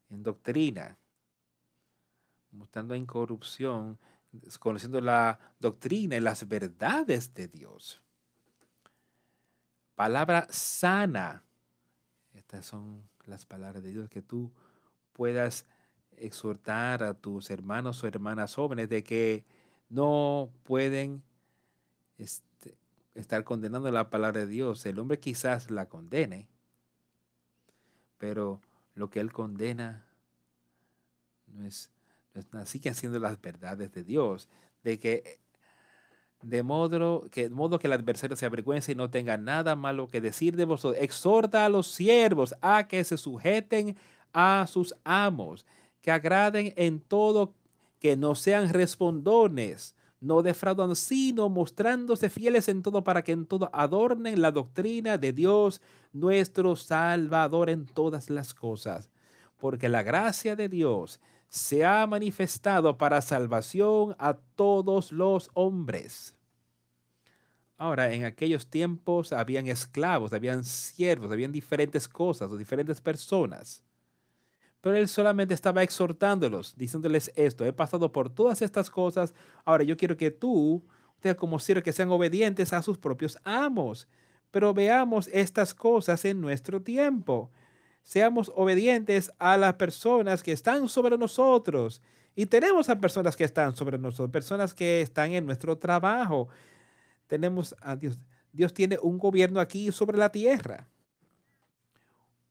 [0.10, 0.98] En doctrina,
[2.52, 3.98] mostrando incorrupción,
[4.60, 8.02] conociendo la doctrina y las verdades de Dios.
[9.96, 11.44] Palabra sana.
[12.34, 14.52] Estas son las palabras de Dios que tú
[15.14, 15.66] puedas
[16.18, 19.46] exhortar a tus hermanos o hermanas jóvenes de que
[19.90, 21.24] no pueden
[22.18, 22.78] este,
[23.16, 24.86] estar condenando la palabra de Dios.
[24.86, 26.48] El hombre quizás la condene,
[28.18, 28.62] pero
[28.96, 30.06] lo que él condena
[31.48, 31.90] no es,
[32.38, 32.66] no es nada.
[32.66, 34.48] Sigue haciendo las verdades de Dios,
[34.84, 35.40] de que
[36.44, 40.22] de modo que, modo que el adversario se avergüence y no tenga nada malo que
[40.22, 41.02] decir de vosotros.
[41.02, 43.98] Exhorta a los siervos a que se sujeten
[44.34, 45.66] a sus amos,
[46.02, 47.56] que agraden en todo
[48.00, 53.72] que no sean respondones, no defraudan, sino mostrándose fieles en todo para que en todo
[53.74, 55.82] adornen la doctrina de Dios,
[56.14, 59.10] nuestro Salvador en todas las cosas.
[59.58, 66.36] Porque la gracia de Dios se ha manifestado para salvación a todos los hombres.
[67.78, 73.84] Ahora, en aquellos tiempos habían esclavos, habían siervos, habían diferentes cosas o diferentes personas.
[74.82, 79.34] Pero él solamente estaba exhortándolos, diciéndoles esto, he pasado por todas estas cosas,
[79.66, 80.84] ahora yo quiero que tú,
[81.16, 84.08] ustedes como siervos, que sean obedientes a sus propios amos.
[84.52, 87.52] Pero veamos estas cosas en nuestro tiempo.
[88.08, 92.02] Seamos obedientes a las personas que están sobre nosotros.
[92.36, 96.48] Y tenemos a personas que están sobre nosotros, personas que están en nuestro trabajo.
[97.28, 98.18] Tenemos a Dios.
[98.52, 100.88] Dios tiene un gobierno aquí sobre la tierra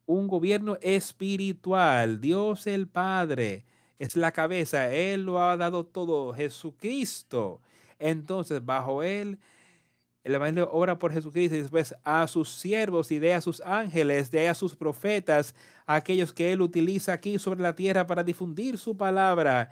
[0.07, 2.21] un gobierno espiritual.
[2.21, 3.65] Dios el Padre
[3.99, 4.93] es la cabeza.
[4.93, 6.33] Él lo ha dado todo.
[6.33, 7.61] Jesucristo.
[7.99, 9.39] Entonces, bajo Él,
[10.27, 14.29] el Evangelio obra por Jesucristo y después a sus siervos y de a sus ángeles,
[14.29, 15.55] de a sus profetas,
[15.87, 19.71] aquellos que Él utiliza aquí sobre la tierra para difundir su palabra.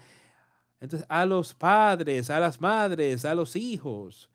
[0.81, 4.31] Entonces, a los padres, a las madres, a los hijos.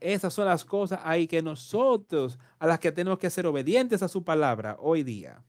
[0.00, 4.08] esas son las cosas ahí que nosotros, a las que tenemos que ser obedientes a
[4.08, 5.42] su palabra hoy día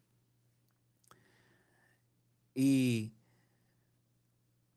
[2.53, 3.13] y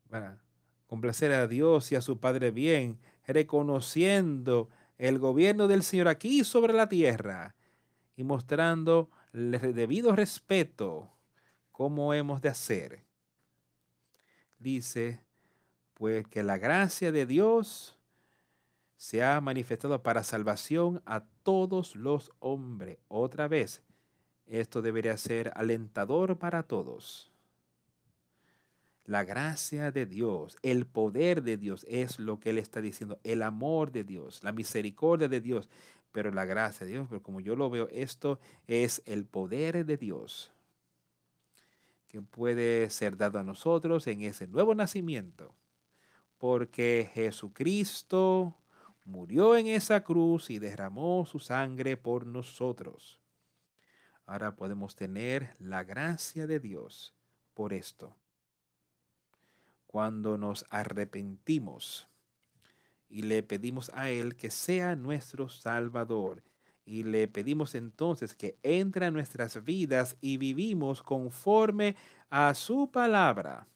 [0.09, 0.39] para
[0.87, 4.69] complacer a Dios y a su Padre bien, reconociendo
[4.99, 7.55] el gobierno del Señor aquí sobre la tierra
[8.17, 11.11] y mostrando el debido respeto,
[11.73, 13.05] cómo hemos de hacer.
[14.59, 15.21] Dice,
[15.95, 17.97] pues que la gracia de Dios
[18.97, 22.99] se ha manifestado para salvación a todos los hombres.
[23.09, 23.83] Otra vez,
[24.47, 27.32] esto debería ser alentador para todos.
[29.05, 33.43] La gracia de Dios, el poder de Dios es lo que él está diciendo, el
[33.43, 35.69] amor de Dios, la misericordia de Dios,
[36.13, 38.39] pero la gracia de Dios, pero como yo lo veo, esto
[38.69, 40.53] es el poder de Dios
[42.07, 45.55] que puede ser dado a nosotros en ese nuevo nacimiento,
[46.37, 48.55] porque Jesucristo
[49.05, 53.19] murió en esa cruz y derramó su sangre por nosotros.
[54.27, 57.15] Ahora podemos tener la gracia de Dios
[57.55, 58.15] por esto
[59.93, 62.09] cuando nos arrepentimos
[63.11, 66.43] y le pedimos a Él que sea nuestro Salvador.
[66.87, 71.95] Y le pedimos entonces que entre a nuestras vidas y vivimos conforme
[72.31, 73.69] a su palabra.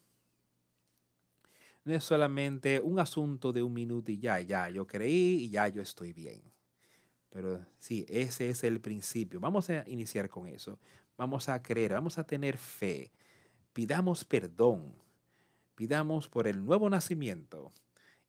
[1.85, 5.69] No es solamente un asunto de un minuto y ya, ya, yo creí y ya
[5.69, 6.43] yo estoy bien.
[7.29, 9.39] Pero sí, ese es el principio.
[9.39, 10.79] Vamos a iniciar con eso.
[11.19, 13.13] Vamos a creer, vamos a tener fe.
[13.75, 15.06] Pidamos perdón
[15.77, 17.73] pidamos por el nuevo nacimiento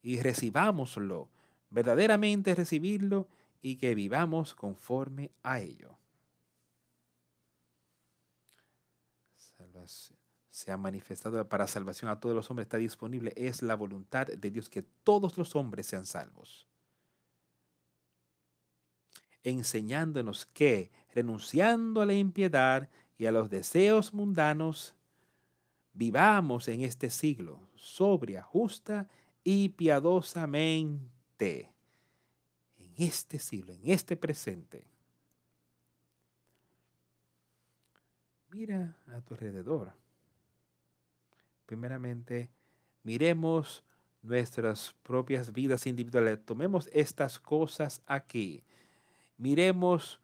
[0.03, 1.29] y recibámoslo,
[1.71, 3.27] verdaderamente recibirlo
[3.61, 5.97] y que vivamos conforme a ello.
[10.51, 14.51] se ha manifestado para salvación a todos los hombres, está disponible, es la voluntad de
[14.51, 16.67] Dios que todos los hombres sean salvos.
[19.49, 24.93] enseñándonos que, renunciando a la impiedad y a los deseos mundanos,
[25.97, 29.07] vivamos en este siglo sobria, justa
[29.43, 31.71] y piadosamente.
[32.77, 34.85] En este siglo, en este presente.
[38.51, 39.91] Mira a tu alrededor.
[41.65, 42.49] Primeramente,
[43.03, 43.83] miremos
[44.21, 46.45] nuestras propias vidas individuales.
[46.45, 48.63] Tomemos estas cosas aquí.
[49.37, 50.21] Miremos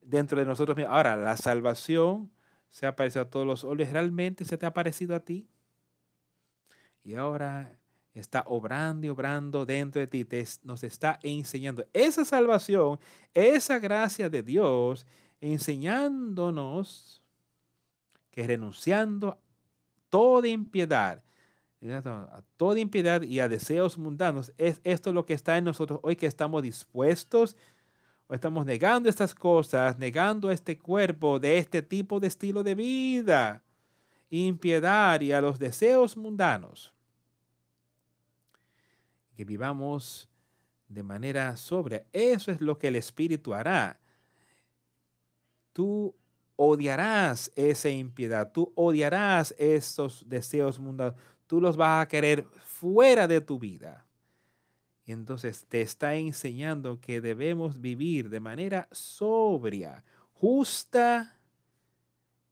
[0.00, 0.78] dentro de nosotros.
[0.88, 2.30] Ahora, la salvación
[2.70, 3.92] se ha parecido a todos los hombres.
[3.92, 5.48] ¿Realmente se te ha parecido a ti?
[7.02, 7.76] Y ahora
[8.14, 10.26] está obrando y obrando dentro de ti.
[10.62, 12.98] nos está enseñando esa salvación,
[13.34, 15.06] esa gracia de Dios,
[15.40, 17.22] enseñándonos
[18.30, 19.38] que renunciando
[20.08, 21.22] toda impiedad,
[21.82, 26.16] a toda impiedad y a deseos mundanos, es esto lo que está en nosotros hoy
[26.16, 27.79] que estamos dispuestos o
[28.30, 33.62] estamos negando estas cosas, negando este cuerpo de este tipo de estilo de vida,
[34.30, 36.92] impiedad y a los deseos mundanos.
[39.36, 40.28] Que vivamos
[40.88, 42.04] de manera sobria.
[42.12, 43.98] Eso es lo que el Espíritu hará.
[45.72, 46.14] Tú
[46.56, 51.14] odiarás esa impiedad, tú odiarás esos deseos mundanos,
[51.46, 54.04] tú los vas a querer fuera de tu vida.
[55.04, 61.36] Y entonces te está enseñando que debemos vivir de manera sobria, justa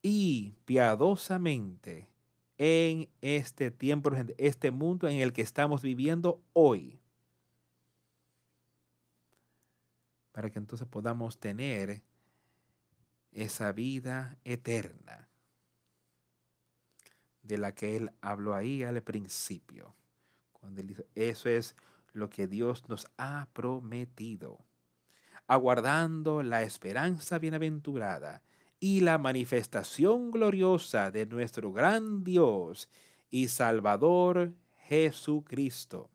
[0.03, 2.09] y piadosamente
[2.57, 7.01] en este tiempo, este mundo en el que estamos viviendo hoy.
[10.33, 12.03] Para que entonces podamos tener
[13.33, 15.29] esa vida eterna
[17.43, 19.95] de la que él habló ahí al principio.
[20.53, 21.75] Cuando él dice, eso es
[22.13, 24.65] lo que Dios nos ha prometido,
[25.47, 28.43] aguardando la esperanza bienaventurada
[28.81, 32.89] y la manifestación gloriosa de nuestro gran Dios
[33.31, 34.53] y Salvador
[34.89, 36.11] Jesucristo.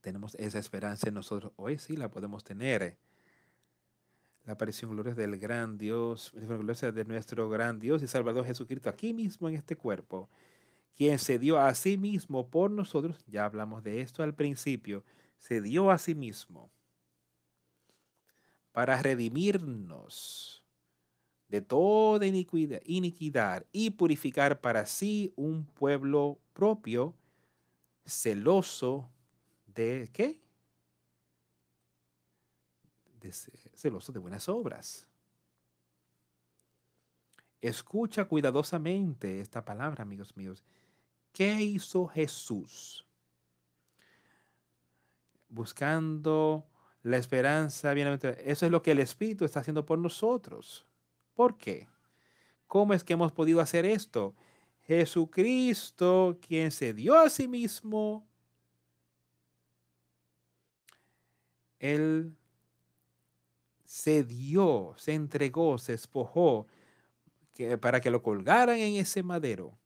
[0.00, 1.52] Tenemos esa esperanza en nosotros.
[1.56, 2.98] Hoy sí la podemos tener
[4.44, 8.90] la aparición gloriosa del gran Dios, la gloriosa de nuestro gran Dios y Salvador Jesucristo,
[8.90, 10.28] aquí mismo en este cuerpo,
[10.96, 15.04] quien se dio a sí mismo por nosotros, ya hablamos de esto al principio,
[15.38, 16.70] se dio a sí mismo
[18.72, 20.62] para redimirnos
[21.48, 27.14] de toda iniquidad, iniquidad y purificar para sí un pueblo propio,
[28.06, 29.10] celoso
[29.66, 30.38] de qué?
[33.74, 35.06] celoso de buenas obras.
[37.60, 40.64] Escucha cuidadosamente esta palabra, amigos míos.
[41.32, 43.06] ¿Qué hizo Jesús?
[45.48, 46.66] Buscando
[47.02, 47.92] la esperanza.
[47.92, 50.86] Eso es lo que el Espíritu está haciendo por nosotros.
[51.34, 51.88] ¿Por qué?
[52.66, 54.34] ¿Cómo es que hemos podido hacer esto?
[54.86, 58.26] Jesucristo, quien se dio a sí mismo,
[61.78, 62.36] Él
[63.84, 66.66] se dio, se entregó, se espojó
[67.80, 69.76] para que lo colgaran en ese madero.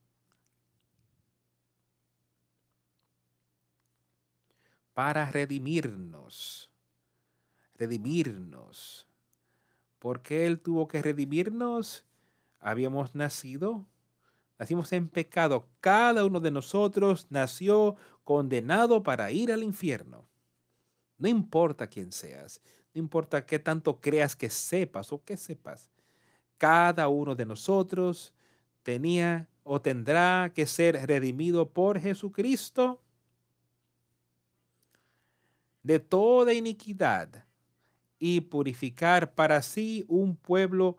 [4.97, 6.71] Para redimirnos,
[7.75, 9.07] redimirnos.
[9.99, 12.03] ¿Por qué Él tuvo que redimirnos?
[12.61, 13.85] Habíamos nacido,
[14.59, 15.69] nacimos en pecado.
[15.81, 20.25] Cada uno de nosotros nació condenado para ir al infierno.
[21.19, 22.63] No importa quién seas,
[22.95, 25.91] no importa qué tanto creas que sepas o que sepas.
[26.57, 28.33] Cada uno de nosotros
[28.83, 33.03] tenía o tendrá que ser redimido por Jesucristo
[35.87, 37.45] de toda iniquidad
[38.19, 40.97] y purificar para sí un pueblo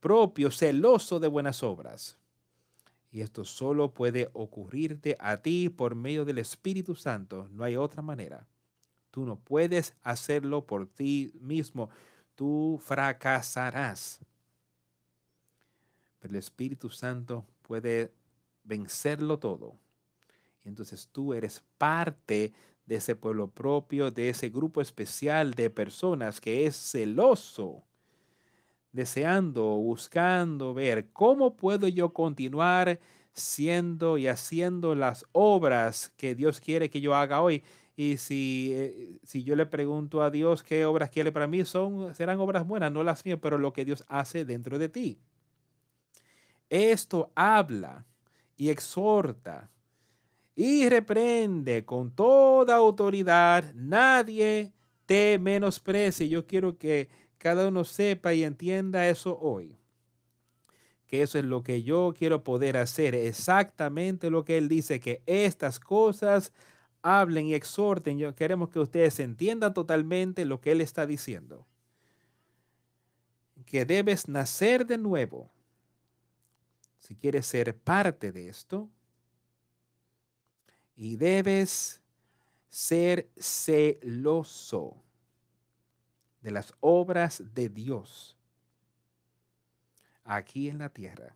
[0.00, 2.16] propio, celoso de buenas obras.
[3.10, 7.46] Y esto solo puede ocurrirte a ti por medio del Espíritu Santo.
[7.52, 8.46] No hay otra manera.
[9.10, 11.90] Tú no puedes hacerlo por ti mismo.
[12.34, 14.18] Tú fracasarás.
[16.20, 18.14] Pero el Espíritu Santo puede
[18.64, 19.76] vencerlo todo.
[20.64, 22.54] Entonces tú eres parte
[22.86, 27.84] de ese pueblo propio, de ese grupo especial de personas que es celoso,
[28.92, 33.00] deseando, buscando ver cómo puedo yo continuar
[33.32, 37.62] siendo y haciendo las obras que Dios quiere que yo haga hoy
[37.96, 42.14] y si, eh, si yo le pregunto a Dios qué obras quiere para mí, son,
[42.14, 45.18] serán obras buenas, no las mías, pero lo que Dios hace dentro de ti.
[46.70, 48.06] Esto habla
[48.56, 49.70] y exhorta
[50.54, 53.72] y reprende con toda autoridad.
[53.74, 54.72] Nadie
[55.06, 56.28] te menosprecie.
[56.28, 59.78] Yo quiero que cada uno sepa y entienda eso hoy.
[61.06, 63.14] Que eso es lo que yo quiero poder hacer.
[63.14, 66.52] Exactamente lo que él dice, que estas cosas
[67.02, 68.18] hablen y exhorten.
[68.18, 71.66] Yo queremos que ustedes entiendan totalmente lo que él está diciendo.
[73.66, 75.50] Que debes nacer de nuevo.
[77.00, 78.88] Si quieres ser parte de esto,
[81.02, 82.00] y debes
[82.70, 85.02] ser celoso
[86.40, 88.36] de las obras de Dios
[90.22, 91.34] aquí en la tierra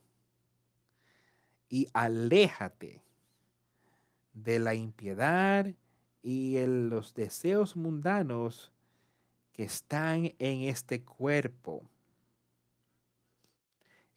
[1.68, 3.02] y aléjate
[4.34, 5.66] de la impiedad
[6.22, 8.70] y en los deseos mundanos
[9.52, 11.82] que están en este cuerpo,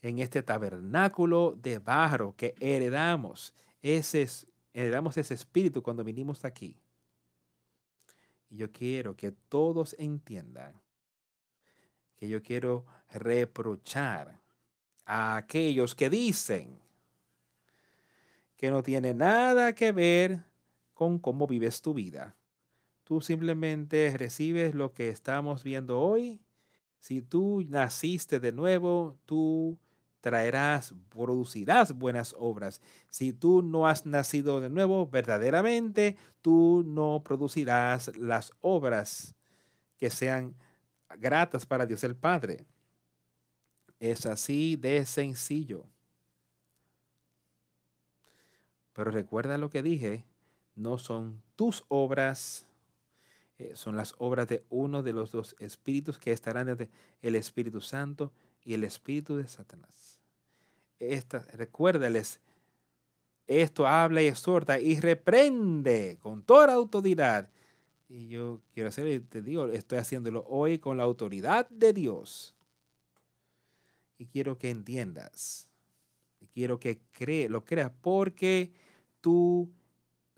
[0.03, 3.51] en este tabernáculo de barro que heredamos.
[3.81, 6.75] Ese es heredamos ese espíritu cuando vinimos aquí.
[8.49, 10.73] Y yo quiero que todos entiendan
[12.17, 14.39] que yo quiero reprochar
[15.05, 16.79] a aquellos que dicen
[18.57, 20.43] que no tiene nada que ver
[20.93, 22.35] con cómo vives tu vida.
[23.05, 26.41] Tú simplemente recibes lo que estamos viendo hoy.
[26.99, 29.79] Si tú naciste de nuevo, tú
[30.21, 32.81] traerás, producirás buenas obras.
[33.09, 39.35] Si tú no has nacido de nuevo, verdaderamente, tú no producirás las obras
[39.97, 40.55] que sean
[41.17, 42.65] gratas para Dios el Padre.
[43.99, 45.85] Es así de sencillo.
[48.93, 50.25] Pero recuerda lo que dije,
[50.75, 52.65] no son tus obras,
[53.57, 56.89] eh, son las obras de uno de los dos espíritus que estarán desde
[57.21, 58.31] el Espíritu Santo
[58.63, 60.19] y el espíritu de Satanás.
[60.99, 62.39] Esta, recuérdales,
[63.47, 67.49] esto habla y exhorta y reprende con toda autoridad.
[68.07, 72.55] Y yo quiero hacer, te digo, estoy haciéndolo hoy con la autoridad de Dios.
[74.17, 75.67] Y quiero que entiendas.
[76.39, 78.71] Y quiero que cree, lo creas porque
[79.21, 79.71] tu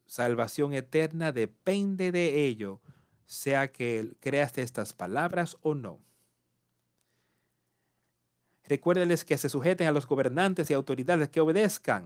[0.05, 2.81] salvación eterna depende de ello,
[3.25, 5.99] sea que creas estas palabras o no.
[8.71, 12.05] Recuérdeles que se sujeten a los gobernantes y autoridades, que obedezcan,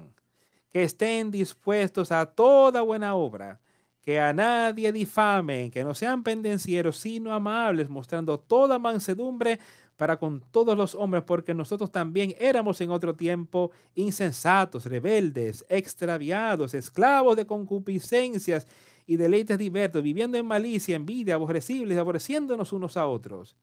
[0.71, 3.59] que estén dispuestos a toda buena obra,
[4.01, 9.59] que a nadie difamen, que no sean pendencieros, sino amables, mostrando toda mansedumbre
[9.95, 16.73] para con todos los hombres, porque nosotros también éramos en otro tiempo insensatos, rebeldes, extraviados,
[16.73, 18.65] esclavos de concupiscencias
[19.05, 23.55] y deleites diversos, viviendo en malicia, envidia, aborrecibles, aborreciéndonos unos a otros.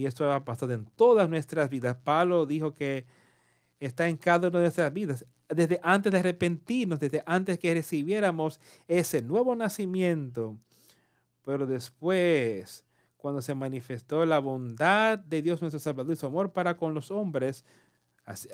[0.00, 1.94] Y esto ha pasado en todas nuestras vidas.
[2.02, 3.04] Pablo dijo que
[3.78, 5.26] está en cada una de nuestras vidas.
[5.46, 10.56] Desde antes de arrepentirnos, desde antes que recibiéramos ese nuevo nacimiento.
[11.44, 12.82] Pero después,
[13.18, 17.10] cuando se manifestó la bondad de Dios nuestro Salvador y su amor para con los
[17.10, 17.66] hombres,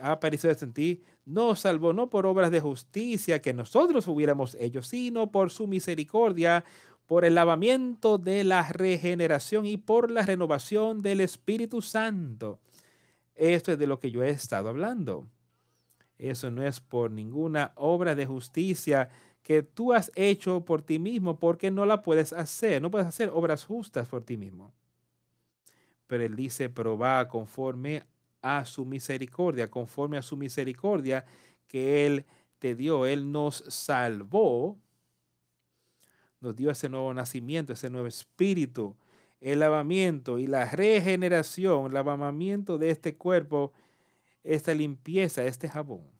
[0.00, 4.82] ha aparecido en ti, nos salvó no por obras de justicia que nosotros hubiéramos hecho,
[4.82, 6.64] sino por su misericordia,
[7.06, 12.58] por el lavamiento de la regeneración y por la renovación del Espíritu Santo.
[13.34, 15.26] Esto es de lo que yo he estado hablando.
[16.18, 19.10] Eso no es por ninguna obra de justicia
[19.42, 22.82] que tú has hecho por ti mismo, porque no la puedes hacer.
[22.82, 24.72] No puedes hacer obras justas por ti mismo.
[26.08, 28.02] Pero él dice, pero va conforme
[28.42, 31.24] a su misericordia, conforme a su misericordia
[31.68, 32.24] que él
[32.58, 33.06] te dio.
[33.06, 34.76] Él nos salvó
[36.40, 38.96] nos dio ese nuevo nacimiento, ese nuevo espíritu,
[39.40, 43.72] el lavamiento y la regeneración, el lavamiento de este cuerpo,
[44.42, 46.16] esta limpieza, este jabón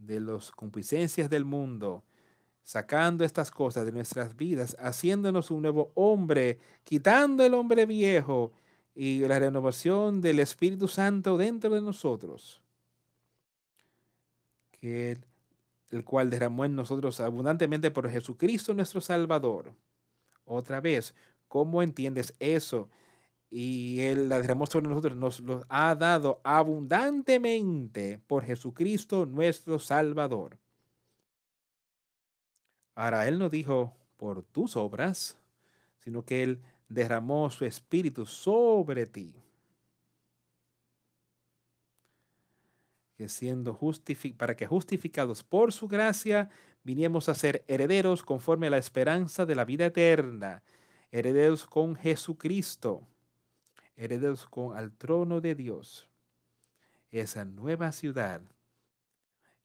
[0.00, 2.02] de las concupiscencias del mundo,
[2.64, 8.52] sacando estas cosas de nuestras vidas, haciéndonos un nuevo hombre, quitando el hombre viejo
[8.94, 12.60] y la renovación del Espíritu Santo dentro de nosotros.
[14.80, 15.18] Que
[15.90, 19.74] el cual derramó en nosotros abundantemente por Jesucristo nuestro Salvador.
[20.44, 21.14] Otra vez,
[21.48, 22.88] ¿cómo entiendes eso?
[23.50, 30.56] Y Él la derramó sobre nosotros, nos lo ha dado abundantemente por Jesucristo nuestro Salvador.
[32.94, 35.36] Ahora, Él no dijo por tus obras,
[36.04, 39.34] sino que Él derramó su espíritu sobre ti.
[43.20, 43.78] Que siendo
[44.38, 46.48] para que justificados por su gracia,
[46.82, 50.62] viniemos a ser herederos conforme a la esperanza de la vida eterna,
[51.10, 53.06] herederos con Jesucristo,
[53.94, 56.08] herederos con al trono de Dios,
[57.10, 58.40] esa nueva ciudad,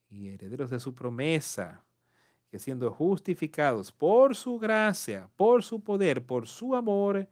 [0.10, 1.82] y herederos de su promesa,
[2.52, 7.26] que siendo justificados por su gracia, por su poder, por su amor,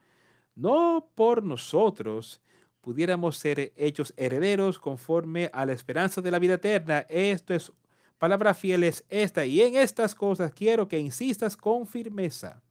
[0.55, 2.41] no por nosotros,
[2.83, 7.05] pudiéramos ser hechos herederos conforme a la esperanza de la vida eterna.
[7.07, 7.71] Esto es
[8.17, 12.61] palabra fiel es esta, y en estas cosas quiero que insistas con firmeza.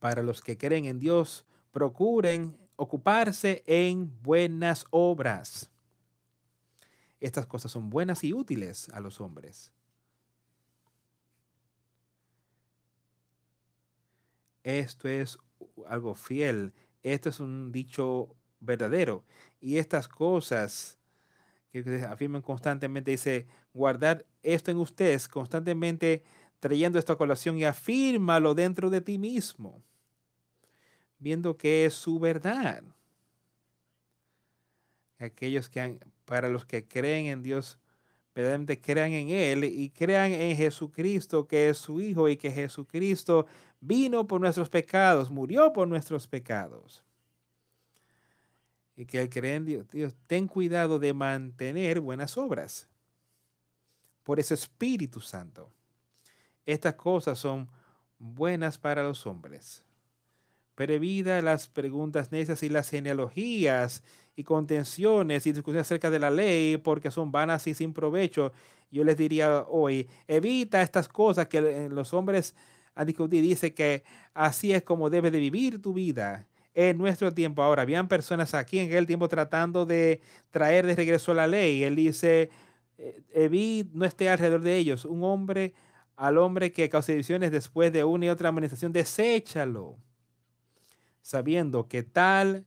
[0.00, 5.70] Para los que creen en Dios, procuren ocuparse en buenas obras.
[7.20, 9.70] Estas cosas son buenas y útiles a los hombres.
[14.64, 15.38] Esto es
[15.86, 16.72] algo fiel.
[17.02, 19.24] Esto es un dicho verdadero.
[19.60, 20.98] Y estas cosas
[21.72, 26.24] que afirman constantemente, dice, guardar esto en ustedes, constantemente
[26.58, 29.82] trayendo esta colación y afírmalo dentro de ti mismo
[31.20, 32.82] viendo que es su verdad.
[35.18, 37.78] Aquellos que han, para los que creen en Dios,
[38.34, 43.46] verdaderamente crean en Él y crean en Jesucristo, que es su Hijo, y que Jesucristo
[43.80, 47.02] vino por nuestros pecados, murió por nuestros pecados.
[48.96, 52.88] Y que al creer Dios, Dios, ten cuidado de mantener buenas obras
[54.22, 55.70] por ese Espíritu Santo.
[56.66, 57.68] Estas cosas son
[58.18, 59.82] buenas para los hombres
[60.80, 64.02] previda las preguntas necias y las genealogías
[64.34, 68.54] y contenciones y discusiones acerca de la ley porque son vanas y sin provecho.
[68.90, 72.54] Yo les diría hoy, evita estas cosas que los hombres
[73.00, 73.42] han discutido.
[73.42, 77.62] Dice que así es como debes de vivir tu vida en nuestro tiempo.
[77.62, 80.20] Ahora, habían personas aquí en aquel tiempo tratando de
[80.50, 81.82] traer de regreso la ley.
[81.84, 82.50] Él dice,
[82.98, 85.04] eh, evit no esté alrededor de ellos.
[85.04, 85.74] Un hombre
[86.16, 89.96] al hombre que causa divisiones después de una y otra administración, deséchalo
[91.22, 92.66] sabiendo que tal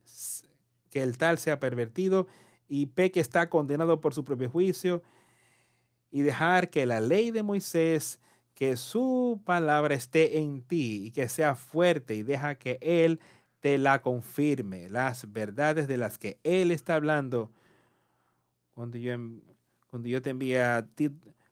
[0.89, 2.27] que el tal sea pervertido
[2.67, 5.03] y peque está condenado por su propio juicio
[6.09, 8.19] y dejar que la ley de Moisés,
[8.63, 13.19] que su palabra esté en ti y que sea fuerte y deja que él
[13.59, 17.51] te la confirme, las verdades de las que él está hablando.
[18.73, 19.17] Cuando yo,
[19.89, 21.09] cuando yo te envíe a ti,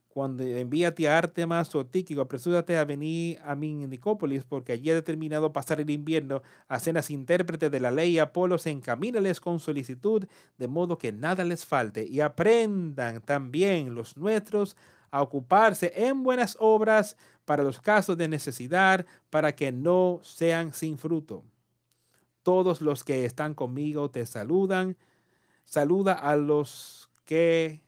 [0.07, 4.93] cuando envíate a Artemas o Tíquico, apresúrate a venir a en Nicópolis, porque allí he
[4.93, 8.19] determinado pasar el invierno a cenas intérpretes de la ley.
[8.19, 10.25] Apolos encamínales con solicitud,
[10.57, 14.77] de modo que nada les falte, y aprendan también los nuestros
[15.11, 20.97] a ocuparse en buenas obras para los casos de necesidad, para que no sean sin
[20.97, 21.43] fruto.
[22.43, 24.97] Todos los que están conmigo te saludan.
[25.65, 27.81] Saluda a los que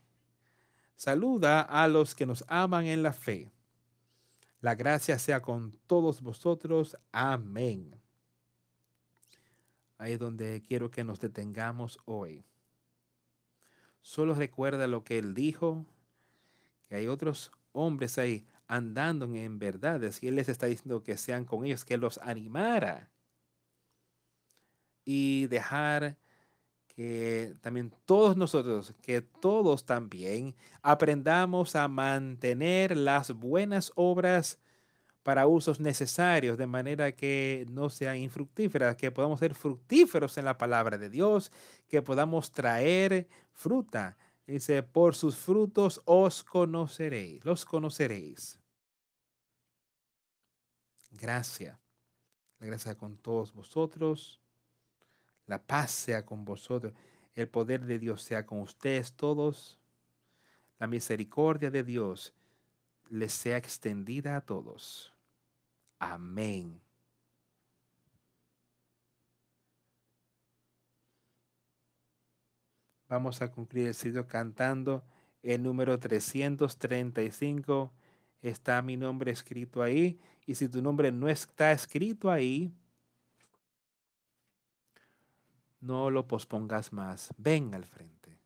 [1.03, 3.51] Saluda a los que nos aman en la fe.
[4.61, 6.95] La gracia sea con todos vosotros.
[7.11, 7.99] Amén.
[9.97, 12.45] Ahí es donde quiero que nos detengamos hoy.
[14.01, 15.85] Solo recuerda lo que él dijo,
[16.87, 21.45] que hay otros hombres ahí andando en verdades y él les está diciendo que sean
[21.45, 23.09] con ellos, que los animara
[25.05, 26.17] y dejar
[26.87, 34.59] que también todos nosotros, que todos también aprendamos a mantener las buenas obras
[35.23, 40.57] para usos necesarios, de manera que no sean infructíferas, que podamos ser fructíferos en la
[40.57, 41.51] palabra de Dios,
[41.87, 44.17] que podamos traer fruta.
[44.45, 48.59] Dice, por sus frutos os conoceréis, los conoceréis.
[51.11, 51.79] Gracias.
[52.59, 54.43] La gracia con todos vosotros
[55.45, 56.93] la paz sea con vosotros.
[57.35, 59.79] El poder de Dios sea con ustedes todos.
[60.79, 62.33] La misericordia de Dios
[63.09, 65.13] les sea extendida a todos.
[65.99, 66.81] Amén.
[73.13, 75.03] Vamos a concluir el sitio cantando
[75.43, 77.91] el número 335.
[78.41, 80.19] Está mi nombre escrito ahí.
[80.47, 82.73] Y si tu nombre no está escrito ahí,
[85.79, 87.29] no lo pospongas más.
[87.37, 88.39] Ven al frente.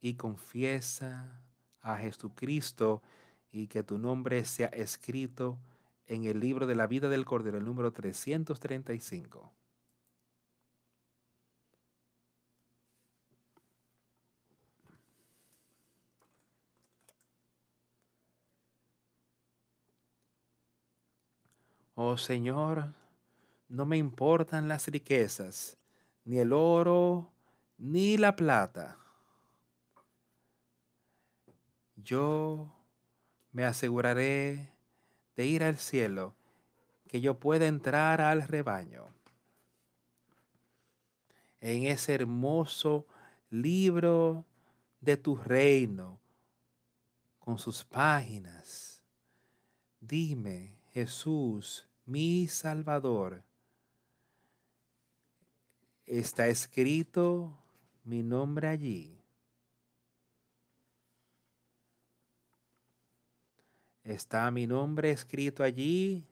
[0.00, 1.44] Y confiesa
[1.80, 3.02] a Jesucristo
[3.52, 5.60] y que tu nombre sea escrito
[6.08, 9.52] en el libro de la vida del Cordero, el número 335.
[21.94, 22.92] Oh Señor,
[23.68, 25.76] no me importan las riquezas,
[26.24, 27.30] ni el oro,
[27.78, 28.96] ni la plata.
[31.96, 32.68] Yo
[33.52, 34.72] me aseguraré
[35.36, 36.34] de ir al cielo,
[37.08, 39.08] que yo pueda entrar al rebaño.
[41.60, 43.06] En ese hermoso
[43.50, 44.44] libro
[45.00, 46.18] de tu reino
[47.38, 49.00] con sus páginas.
[50.00, 53.42] Dime, Jesús, mi Salvador,
[56.06, 57.58] está escrito
[58.04, 59.20] mi nombre allí.
[64.04, 66.24] Está mi nombre escrito allí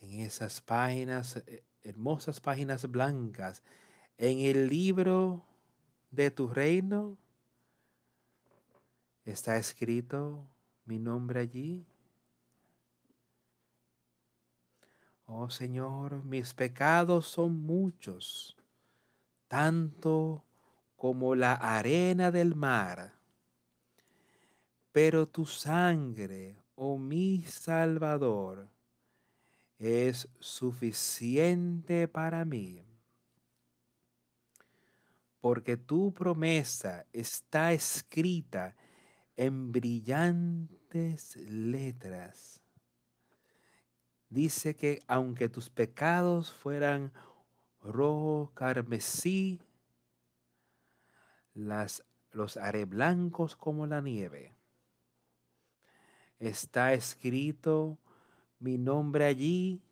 [0.00, 3.62] en esas páginas, eh, hermosas páginas blancas,
[4.18, 5.44] en el libro
[6.10, 7.16] de tu reino.
[9.24, 10.44] Está escrito
[10.84, 11.86] mi nombre allí.
[15.32, 18.56] Oh Señor, mis pecados son muchos,
[19.46, 20.44] tanto
[20.96, 23.14] como la arena del mar.
[24.90, 28.68] Pero tu sangre, oh mi Salvador,
[29.78, 32.84] es suficiente para mí.
[35.40, 38.74] Porque tu promesa está escrita
[39.36, 42.60] en brillantes letras.
[44.30, 47.12] Dice que aunque tus pecados fueran
[47.82, 49.60] rojo carmesí,
[51.52, 54.54] las, los haré blancos como la nieve.
[56.38, 57.98] Está escrito
[58.60, 59.82] mi nombre allí,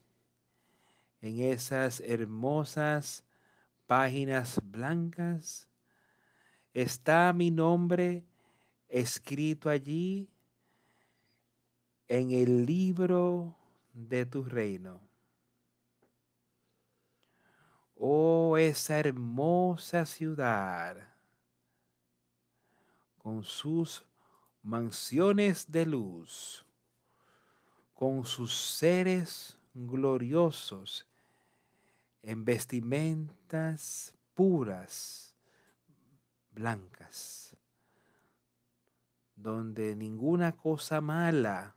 [1.20, 3.24] en esas hermosas
[3.86, 5.68] páginas blancas.
[6.72, 8.24] Está mi nombre
[8.88, 10.28] escrito allí
[12.06, 13.57] en el libro
[14.06, 15.00] de tu reino.
[17.96, 20.96] Oh, esa hermosa ciudad
[23.18, 24.04] con sus
[24.62, 26.64] mansiones de luz
[27.98, 31.04] con sus seres gloriosos
[32.22, 35.34] en vestimentas puras,
[36.52, 37.56] blancas,
[39.34, 41.74] donde ninguna cosa mala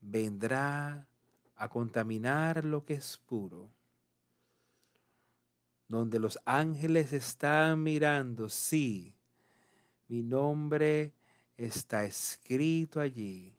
[0.00, 1.06] vendrá
[1.56, 3.70] a contaminar lo que es puro,
[5.88, 9.14] donde los ángeles están mirando, sí,
[10.08, 11.12] mi nombre
[11.56, 13.54] está escrito allí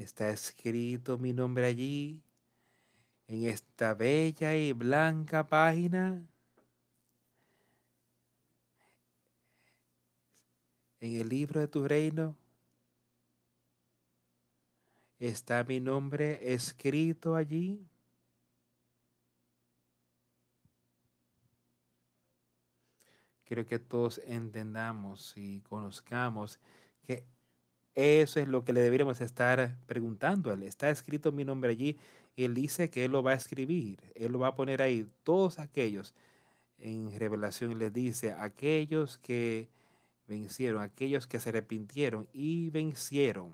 [0.00, 2.22] Está escrito mi nombre allí,
[3.28, 6.26] en esta bella y blanca página.
[11.00, 12.36] En el libro de tu reino
[15.18, 17.86] está mi nombre escrito allí.
[23.44, 26.60] Quiero que todos entendamos y conozcamos
[27.06, 27.24] que
[27.94, 30.52] eso es lo que le deberíamos estar preguntando.
[30.52, 31.98] Está escrito mi nombre allí.
[32.36, 33.98] Él dice que Él lo va a escribir.
[34.14, 35.10] Él lo va a poner ahí.
[35.24, 36.14] Todos aquellos
[36.78, 39.68] en revelación les dice, aquellos que
[40.30, 43.52] vencieron, aquellos que se arrepintieron y vencieron.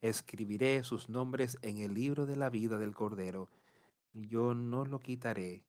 [0.00, 3.50] Escribiré sus nombres en el libro de la vida del Cordero.
[4.14, 5.64] Yo no lo quitaré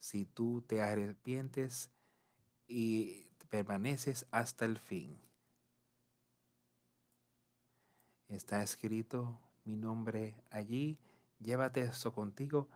[0.00, 1.90] si tú te arrepientes
[2.66, 5.20] y permaneces hasta el fin
[8.28, 10.98] está escrito mi nombre allí.
[11.38, 12.68] Llévate eso contigo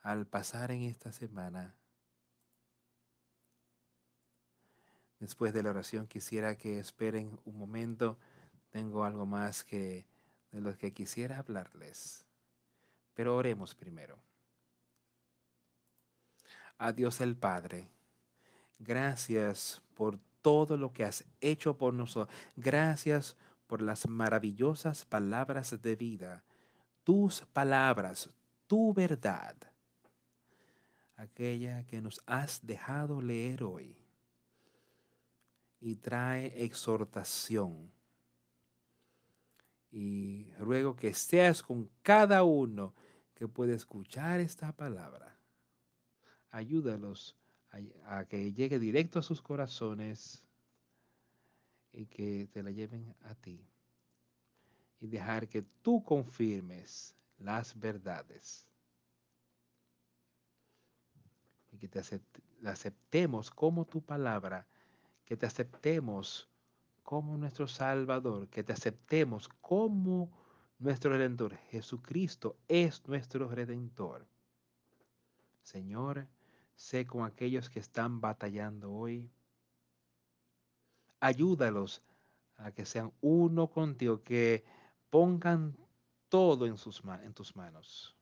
[0.00, 1.74] al pasar en esta semana.
[5.18, 8.18] Después de la oración quisiera que esperen un momento.
[8.70, 10.06] Tengo algo más que
[10.52, 12.26] de lo que quisiera hablarles.
[13.14, 14.18] Pero oremos primero.
[16.78, 17.88] A Dios el Padre,
[18.78, 22.36] gracias por todo lo que has hecho por nosotros.
[22.54, 26.44] Gracias por por las maravillosas palabras de vida,
[27.04, 28.30] tus palabras,
[28.66, 29.56] tu verdad,
[31.16, 33.96] aquella que nos has dejado leer hoy
[35.80, 37.90] y trae exhortación.
[39.90, 42.94] Y ruego que seas con cada uno
[43.34, 45.36] que puede escuchar esta palabra.
[46.50, 47.36] Ayúdalos
[48.06, 50.42] a, que llegue directo a sus corazones
[51.92, 53.64] y que te la lleven a ti.
[55.00, 58.66] Y dejar que tú confirmes las verdades.
[61.70, 62.00] Y que te
[62.64, 64.66] aceptemos como tu palabra,
[65.26, 66.48] que te aceptemos
[67.02, 70.30] como nuestro Salvador, que te aceptemos como
[70.78, 71.56] nuestro Redentor.
[71.70, 74.26] Jesucristo es nuestro Redentor.
[75.62, 76.26] Señor,
[76.74, 79.30] sé con aquellos que están batallando hoy
[81.20, 82.02] ayúdalos
[82.56, 84.64] a que sean uno contigo, que
[85.10, 85.76] pongan
[86.28, 88.16] todo en, sus, en tus manos.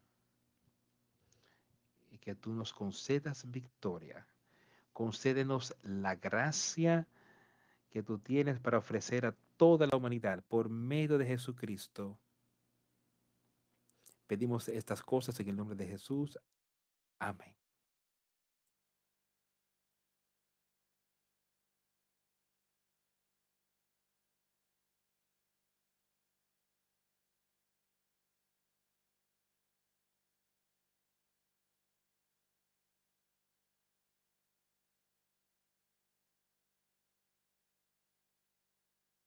[2.10, 4.26] Y que tú nos concedas victoria.
[4.94, 7.06] Concédenos la gracia
[7.90, 12.16] que tú tienes para ofrecer a toda la humanidad por medio de Jesucristo.
[14.26, 16.38] Pedimos estas cosas en el nombre de Jesús.
[17.18, 17.54] Amén.